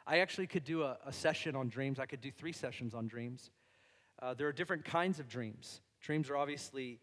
[0.08, 2.00] I actually could do a, a session on dreams.
[2.00, 3.50] I could do three sessions on dreams.
[4.22, 5.82] Uh, there are different kinds of dreams.
[6.02, 7.00] Dreams are obviously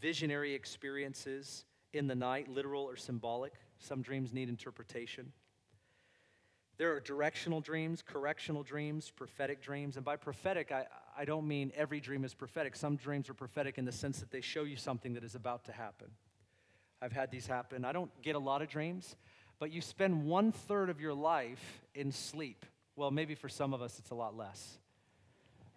[0.00, 3.54] visionary experiences in the night, literal or symbolic.
[3.78, 5.32] Some dreams need interpretation.
[6.78, 9.96] There are directional dreams, correctional dreams, prophetic dreams.
[9.96, 10.84] And by prophetic, I,
[11.16, 12.76] I don't mean every dream is prophetic.
[12.76, 15.64] Some dreams are prophetic in the sense that they show you something that is about
[15.64, 16.08] to happen.
[17.00, 17.84] I've had these happen.
[17.84, 19.16] I don't get a lot of dreams,
[19.58, 22.64] but you spend one third of your life in sleep.
[22.94, 24.78] Well, maybe for some of us it's a lot less.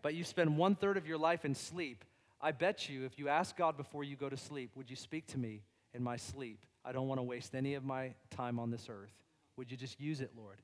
[0.01, 2.03] But you spend one third of your life in sleep.
[2.41, 5.27] I bet you, if you ask God before you go to sleep, would you speak
[5.27, 5.61] to me
[5.93, 6.65] in my sleep?
[6.85, 9.11] I don't want to waste any of my time on this earth.
[9.57, 10.57] Would you just use it, Lord?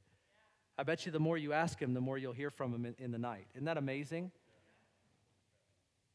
[0.77, 2.95] I bet you the more you ask Him, the more you'll hear from Him in,
[2.97, 3.45] in the night.
[3.55, 4.31] Isn't that amazing?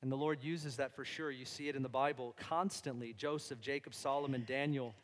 [0.02, 1.30] And the Lord uses that for sure.
[1.30, 4.94] You see it in the Bible constantly Joseph, Jacob, Solomon, Daniel.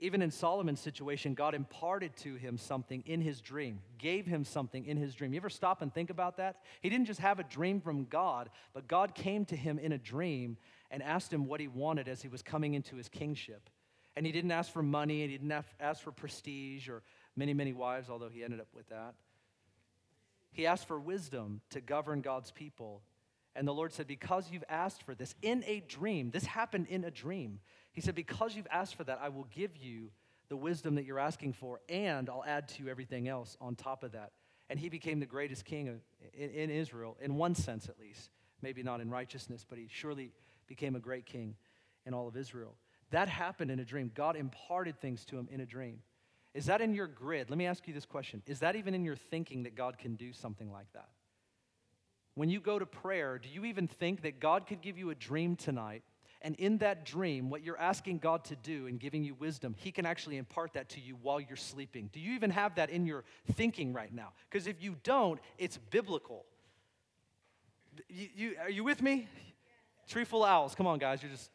[0.00, 4.84] Even in Solomon's situation, God imparted to him something in his dream, gave him something
[4.84, 5.32] in his dream.
[5.32, 6.60] You ever stop and think about that?
[6.80, 9.98] He didn't just have a dream from God, but God came to him in a
[9.98, 10.56] dream
[10.92, 13.68] and asked him what he wanted as he was coming into his kingship.
[14.14, 17.02] And he didn't ask for money, and he didn't ask for prestige or
[17.34, 19.14] many, many wives, although he ended up with that.
[20.52, 23.02] He asked for wisdom to govern God's people.
[23.54, 27.04] And the Lord said, Because you've asked for this in a dream, this happened in
[27.04, 27.60] a dream.
[27.98, 30.10] He said, Because you've asked for that, I will give you
[30.48, 34.04] the wisdom that you're asking for, and I'll add to you everything else on top
[34.04, 34.30] of that.
[34.70, 36.00] And he became the greatest king
[36.32, 38.30] in, Israel, in one sense at least.
[38.62, 40.30] Maybe not in righteousness, but he surely
[40.68, 41.56] became a great king
[42.06, 42.76] in all of Israel.
[43.10, 44.12] That happened in a dream.
[44.14, 45.98] God imparted things to him in a dream.
[46.54, 47.50] Is that in your grid?
[47.50, 50.14] Let me ask you this question Is that even in your thinking that God can
[50.14, 51.08] do something like that?
[52.38, 55.14] when you go to prayer, do you even think that God could give you a
[55.16, 56.04] dream tonight?
[56.40, 59.90] And in that dream, what you're asking God to do and giving you wisdom, He
[59.90, 62.10] can actually impart that to you while you're sleeping.
[62.12, 64.32] Do you even have that in your thinking right now?
[64.48, 66.44] Because if you don't, it's biblical.
[68.08, 69.26] You, you, are you with me?
[70.08, 70.74] Tree full of owls.
[70.76, 71.22] Come on, guys.
[71.22, 71.50] You're just.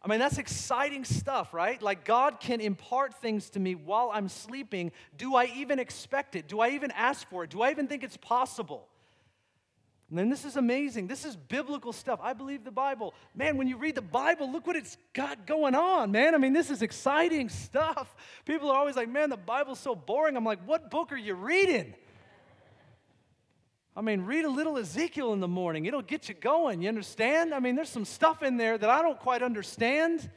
[0.00, 1.82] I mean, that's exciting stuff, right?
[1.82, 4.92] Like, God can impart things to me while I'm sleeping.
[5.16, 6.46] Do I even expect it?
[6.46, 7.50] Do I even ask for it?
[7.50, 8.86] Do I even think it's possible?
[10.10, 11.06] And then this is amazing.
[11.06, 12.18] This is biblical stuff.
[12.22, 13.14] I believe the Bible.
[13.34, 16.34] Man, when you read the Bible, look what it's got going on, man.
[16.34, 18.16] I mean, this is exciting stuff.
[18.46, 20.36] People are always like, man, the Bible's so boring.
[20.36, 21.94] I'm like, what book are you reading?
[23.94, 25.84] I mean, read a little Ezekiel in the morning.
[25.84, 26.80] It'll get you going.
[26.80, 27.52] You understand?
[27.52, 30.30] I mean, there's some stuff in there that I don't quite understand.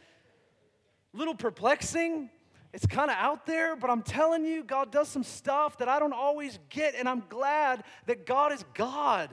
[1.14, 2.30] A little perplexing.
[2.74, 6.00] It's kind of out there, but I'm telling you, God does some stuff that I
[6.00, 9.30] don't always get, and I'm glad that God is God.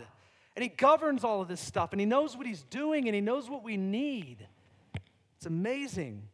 [0.58, 3.20] And He governs all of this stuff, and He knows what He's doing, and He
[3.20, 4.44] knows what we need.
[5.36, 6.24] It's amazing.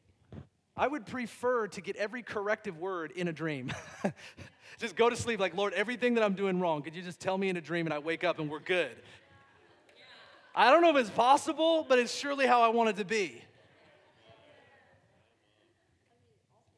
[0.75, 3.71] I would prefer to get every corrective word in a dream.
[4.79, 7.37] just go to sleep like, Lord, everything that I'm doing wrong, could you just tell
[7.37, 8.97] me in a dream and I wake up and we're good?
[10.55, 13.43] I don't know if it's possible, but it's surely how I want it to be.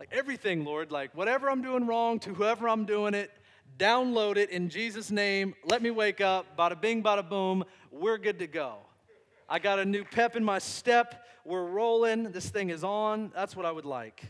[0.01, 3.31] Like everything, Lord, like whatever I'm doing wrong to whoever I'm doing it,
[3.79, 5.55] download it in Jesus' name.
[5.65, 6.57] Let me wake up.
[6.57, 7.65] Bada bing, bada boom.
[7.91, 8.79] We're good to go.
[9.49, 11.27] I got a new pep in my step.
[11.45, 12.33] We're rolling.
[12.33, 13.31] This thing is on.
[13.35, 14.25] That's what I would like.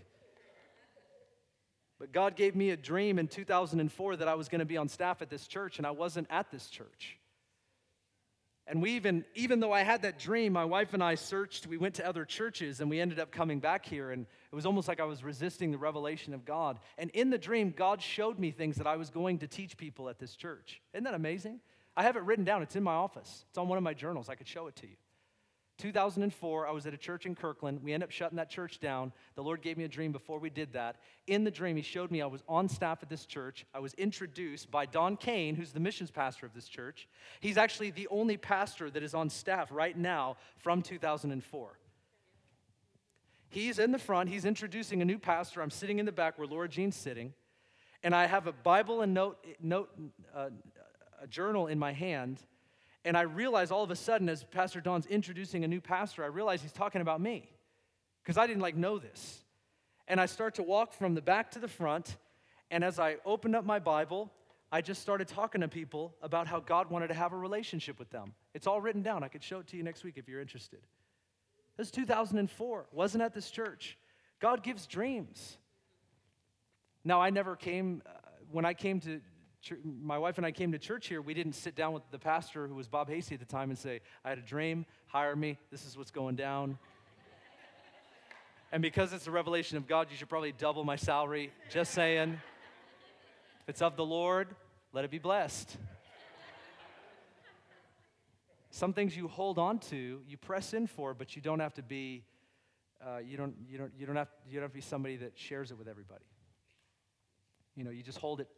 [1.99, 4.89] But God gave me a dream in 2004 that I was going to be on
[4.89, 7.17] staff at this church, and I wasn't at this church.
[8.69, 11.77] And we even, even though I had that dream, my wife and I searched, we
[11.77, 14.11] went to other churches, and we ended up coming back here.
[14.11, 16.81] And it was almost like I was resisting the revelation of God.
[16.99, 20.09] And in the dream, God showed me things that I was going to teach people
[20.09, 20.83] at this church.
[20.93, 21.61] Isn't that amazing?
[21.97, 24.29] I have it written down, it's in my office, it's on one of my journals.
[24.29, 24.97] I could show it to you.
[25.79, 27.83] 2004, I was at a church in Kirkland.
[27.83, 29.13] We ended up shutting that church down.
[29.35, 30.97] The Lord gave me a dream before we did that.
[31.27, 33.67] In the dream, He showed me I was on staff at this church.
[33.75, 37.09] I was introduced by Don Kane, who's the missions pastor of this church.
[37.41, 41.79] He's actually the only pastor that is on staff right now from 2004.
[43.49, 45.63] He's in the front, he's introducing a new pastor.
[45.63, 47.33] I'm sitting in the back where Laura Jean's sitting,
[48.03, 49.91] and I have a Bible and note, note
[50.35, 50.51] uh,
[51.23, 52.43] a journal in my hand
[53.07, 56.27] and I realize all of a sudden, as Pastor Don's introducing a new pastor, I
[56.27, 57.49] realize he's talking about me
[58.23, 59.45] because I didn't like know this.
[60.09, 62.17] And I start to walk from the back to the front.
[62.69, 64.33] And as I opened up my Bible,
[64.73, 68.11] I just started talking to people about how God wanted to have a relationship with
[68.11, 68.35] them.
[68.55, 69.23] It's all written down.
[69.23, 70.81] I could show it to you next week if you're interested.
[71.77, 72.87] This is 2004.
[72.91, 73.97] Wasn't at this church.
[74.41, 75.59] God gives dreams.
[77.05, 78.11] Now, I never came, uh,
[78.51, 79.21] when I came to
[79.85, 82.67] my wife and I came to church here, we didn't sit down with the pastor,
[82.67, 85.59] who was Bob Hasty at the time, and say, I had a dream, hire me,
[85.71, 86.79] this is what's going down.
[88.73, 91.51] and because it's a revelation of God, you should probably double my salary.
[91.71, 92.39] Just saying.
[93.63, 94.55] If it's of the Lord,
[94.93, 95.77] let it be blessed.
[98.71, 101.83] Some things you hold on to, you press in for, but you don't have to
[101.83, 102.25] be,
[103.05, 105.33] uh, you, don't, you, don't, you, don't have, you don't have to be somebody that
[105.35, 106.25] shares it with everybody.
[107.75, 108.49] You know, you just hold it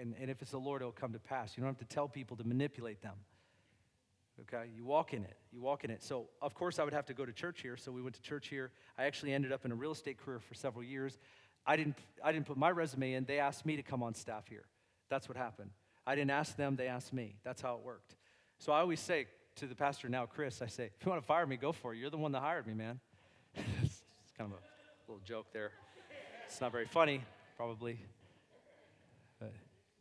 [0.00, 1.56] and, and if it's the Lord, it'll come to pass.
[1.56, 3.14] You don't have to tell people to manipulate them.
[4.42, 4.68] Okay?
[4.74, 5.36] You walk in it.
[5.52, 6.02] You walk in it.
[6.02, 7.76] So, of course, I would have to go to church here.
[7.76, 8.72] So, we went to church here.
[8.98, 11.18] I actually ended up in a real estate career for several years.
[11.66, 13.24] I didn't, I didn't put my resume in.
[13.24, 14.64] They asked me to come on staff here.
[15.08, 15.70] That's what happened.
[16.06, 17.36] I didn't ask them, they asked me.
[17.44, 18.16] That's how it worked.
[18.58, 19.26] So, I always say
[19.56, 21.94] to the pastor now, Chris, I say, if you want to fire me, go for
[21.94, 21.98] it.
[21.98, 22.98] You're the one that hired me, man.
[23.54, 24.02] it's
[24.36, 25.70] kind of a little joke there.
[26.46, 27.22] It's not very funny,
[27.56, 27.98] probably.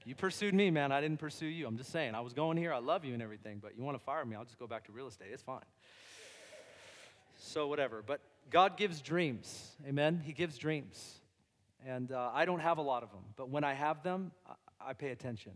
[0.05, 0.91] You pursued me, man.
[0.91, 1.65] I didn't pursue you.
[1.65, 2.15] I'm just saying.
[2.15, 2.73] I was going here.
[2.73, 4.85] I love you and everything, but you want to fire me, I'll just go back
[4.85, 5.29] to real estate.
[5.31, 5.61] It's fine.
[7.37, 8.03] So, whatever.
[8.05, 9.71] But God gives dreams.
[9.87, 10.21] Amen?
[10.23, 11.19] He gives dreams.
[11.85, 14.89] And uh, I don't have a lot of them, but when I have them, I,
[14.89, 15.51] I pay attention.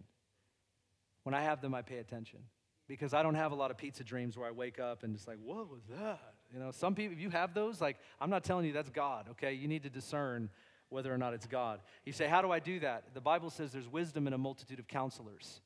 [1.23, 2.39] When I have them, I pay attention.
[2.87, 5.27] Because I don't have a lot of pizza dreams where I wake up and just
[5.27, 6.35] like, what was that?
[6.53, 9.27] You know, some people, if you have those, like, I'm not telling you that's God,
[9.31, 9.53] okay?
[9.53, 10.49] You need to discern
[10.89, 11.79] whether or not it's God.
[12.05, 13.13] You say, How do I do that?
[13.13, 15.61] The Bible says there's wisdom in a multitude of counselors.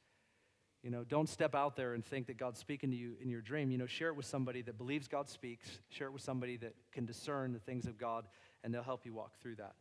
[0.83, 3.41] You know, don't step out there and think that God's speaking to you in your
[3.41, 3.69] dream.
[3.69, 6.73] You know, share it with somebody that believes God speaks, share it with somebody that
[6.91, 8.25] can discern the things of God,
[8.63, 9.73] and they'll help you walk through that.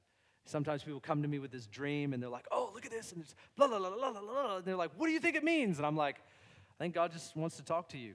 [0.44, 3.12] Sometimes people come to me with this dream and they're like, oh, look at this,
[3.12, 4.56] and it's blah, blah, blah, blah, blah, blah.
[4.56, 5.78] And they're like, what do you think it means?
[5.78, 8.14] And I'm like, I think God just wants to talk to you.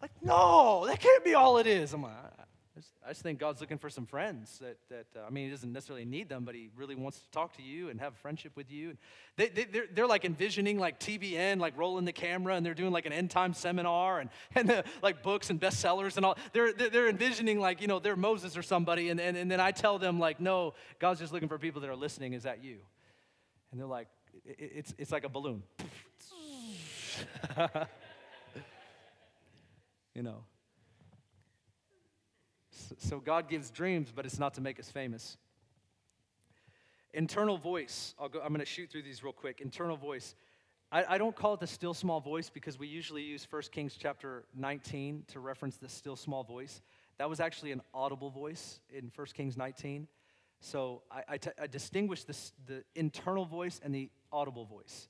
[0.00, 1.92] Like, no, that can't be all it is.
[1.92, 2.12] I'm like,
[2.74, 5.44] I just, I just think God's looking for some friends that, that uh, I mean,
[5.44, 8.14] He doesn't necessarily need them, but He really wants to talk to you and have
[8.14, 8.96] a friendship with you.
[9.36, 12.90] They, they, they're, they're like envisioning like TBN, like rolling the camera, and they're doing
[12.90, 16.38] like an end time seminar and, and the, like books and bestsellers and all.
[16.54, 19.10] They're, they're, they're envisioning like, you know, they're Moses or somebody.
[19.10, 21.90] And, and, and then I tell them, like, no, God's just looking for people that
[21.90, 22.32] are listening.
[22.32, 22.78] Is that you?
[23.70, 24.08] And they're like,
[24.46, 25.62] it, it's, it's like a balloon.
[30.14, 30.44] you know.
[32.98, 35.36] So God gives dreams, but it's not to make us famous.
[37.14, 38.14] Internal voice.
[38.18, 39.60] I'll go, I'm going to shoot through these real quick.
[39.60, 40.34] Internal voice.
[40.90, 43.96] I, I, don't call it the still small voice because we usually use 1 Kings
[43.98, 46.80] chapter 19 to reference the still small voice.
[47.18, 50.08] That was actually an audible voice in 1 Kings 19.
[50.60, 55.08] So I, I, t- I distinguish this, the internal voice and the audible voice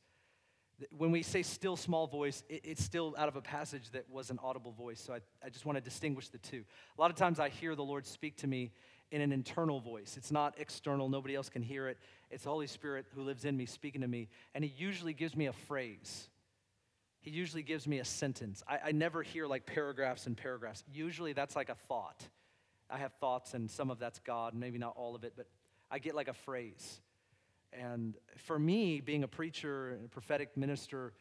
[0.90, 4.30] when we say still small voice, it, it's still out of a passage that was
[4.30, 5.00] an audible voice.
[5.00, 6.64] So I, I just want to distinguish the two.
[6.96, 8.72] A lot of times I hear the Lord speak to me
[9.10, 10.16] in an internal voice.
[10.16, 11.98] It's not external, nobody else can hear it.
[12.30, 14.28] It's the Holy Spirit who lives in me speaking to me.
[14.54, 16.28] And He usually gives me a phrase.
[17.20, 18.62] He usually gives me a sentence.
[18.66, 20.82] I, I never hear like paragraphs and paragraphs.
[20.92, 22.26] Usually that's like a thought.
[22.90, 25.46] I have thoughts, and some of that's God, maybe not all of it, but
[25.90, 27.00] I get like a phrase.
[27.72, 31.14] And for me, being a preacher and a prophetic minister,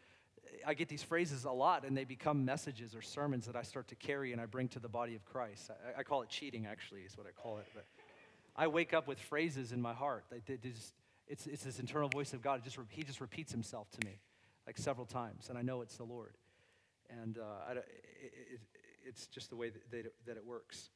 [0.65, 3.87] I get these phrases a lot, and they become messages or sermons that I start
[3.89, 5.71] to carry and I bring to the body of Christ.
[5.71, 7.67] I, I call it cheating, actually, is what I call it.
[7.73, 7.85] But
[8.55, 10.25] I wake up with phrases in my heart.
[10.45, 10.93] Just,
[11.27, 12.59] it's, it's this internal voice of God.
[12.59, 14.19] It just, he just repeats himself to me
[14.67, 16.35] like several times, and I know it's the Lord.
[17.21, 17.85] And uh, I, it,
[18.21, 18.59] it,
[19.07, 20.89] it's just the way that, it, that it works.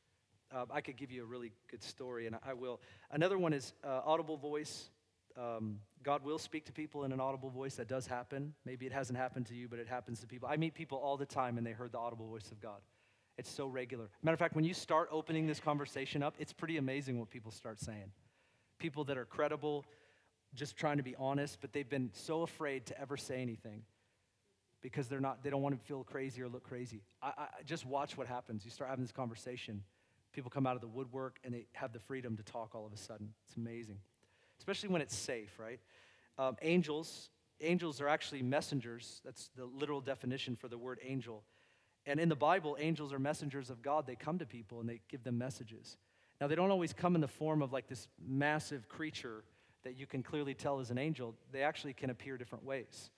[0.53, 2.79] Uh, I could give you a really good story, and I will.
[3.11, 4.89] Another one is uh, audible voice.
[5.37, 7.75] Um, God will speak to people in an audible voice.
[7.75, 8.53] That does happen.
[8.63, 10.47] Maybe it hasn't happened to you, but it happens to people.
[10.49, 12.79] I meet people all the time and they heard the audible voice of God.
[13.37, 14.09] It's so regular.
[14.23, 17.51] Matter of fact, when you start opening this conversation up, it's pretty amazing what people
[17.51, 18.11] start saying.
[18.79, 19.85] People that are credible,
[20.53, 23.81] just trying to be honest, but they've been so afraid to ever say anything
[24.81, 27.01] because they're not, they don't want to feel crazy or look crazy.
[27.21, 28.63] I, I, just watch what happens.
[28.63, 29.83] You start having this conversation.
[30.31, 32.93] People come out of the woodwork and they have the freedom to talk all of
[32.93, 33.33] a sudden.
[33.47, 33.97] It's amazing
[34.59, 35.79] especially when it's safe, right?
[36.37, 37.29] Um, angels,
[37.61, 39.21] angels are actually messengers.
[39.23, 41.43] That's the literal definition for the word angel.
[42.05, 44.05] And in the Bible, angels are messengers of God.
[44.05, 45.97] They come to people and they give them messages.
[46.39, 49.43] Now, they don't always come in the form of like this massive creature
[49.83, 51.35] that you can clearly tell is an angel.
[51.51, 53.09] They actually can appear different ways.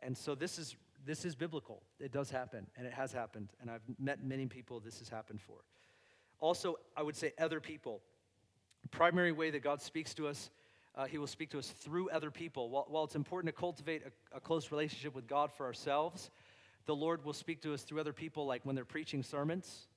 [0.00, 1.82] And so this is this is biblical.
[2.00, 3.50] It does happen, and it has happened.
[3.60, 5.56] And I've met many people this has happened for.
[6.40, 8.00] Also, I would say other people.
[8.90, 10.50] primary way that God speaks to us
[10.96, 12.70] uh, he will speak to us through other people.
[12.70, 16.30] While, while it's important to cultivate a, a, close relationship with God for ourselves,
[16.86, 19.88] the Lord will speak to us through other people, like when they're preaching sermons.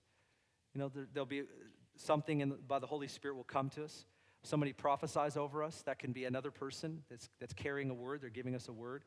[0.74, 1.44] You know, there, will be
[1.96, 4.06] something in, by the Holy Spirit will come to us.
[4.44, 5.82] Somebody prophesies over us.
[5.84, 8.22] That can be another person that's, that's carrying a word.
[8.22, 9.04] They're giving us a word.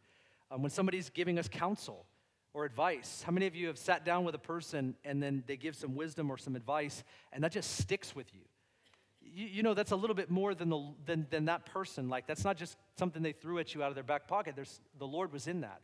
[0.51, 2.07] Um, when somebody's giving us counsel
[2.53, 5.57] or advice, how many of you have sat down with a person and then they
[5.57, 8.43] give some wisdom or some advice and that just sticks with you?
[9.33, 12.09] You, you, know, that's a little bit more than, the, than, than that person.
[12.09, 14.55] Like, that's not just something they threw at you out of their back pocket.
[14.57, 15.81] There's, the Lord was in that.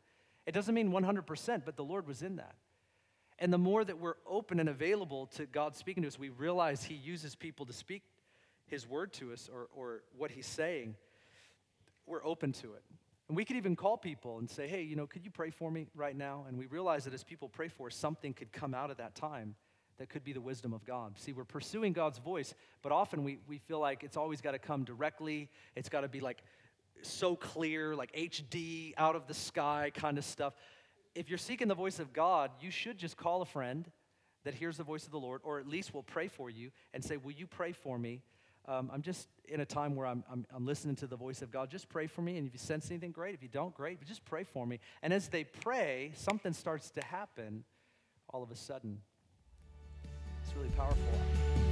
[0.46, 2.54] It doesn't mean 100%, but the Lord was in that.
[3.38, 6.82] And the more that we're open and available to God speaking to us, we realize
[6.84, 8.02] He uses people to speak
[8.66, 10.94] His word to us or, or what He's saying.
[12.06, 12.82] We're open to it.
[13.28, 15.70] And we could even call people and say, hey, you know, could you pray for
[15.70, 16.44] me right now?
[16.48, 19.16] And we realize that as people pray for us, something could come out of that
[19.16, 19.56] time
[19.98, 21.18] that could be the wisdom of God.
[21.18, 24.58] See, we're pursuing God's voice, but often we, we feel like it's always got to
[24.58, 25.48] come directly.
[25.74, 26.42] It's got to be like
[27.02, 30.54] so clear, like HD, out of the sky kind of stuff.
[31.14, 33.90] If you're seeking the voice of God, you should just call a friend
[34.44, 37.02] that hears the voice of the Lord, or at least will pray for you and
[37.02, 38.22] say, Will you pray for me?
[38.68, 41.52] Um, I'm just in a time where I'm, I'm, I'm, listening to the voice of
[41.52, 41.70] God.
[41.70, 42.36] Just pray for me.
[42.36, 43.32] And if you sense anything, great.
[43.32, 44.00] If you don't, great.
[44.00, 44.80] But just pray for me.
[45.02, 47.62] And as they pray, something starts to happen
[48.28, 48.98] all of a sudden
[50.56, 51.65] really powerful.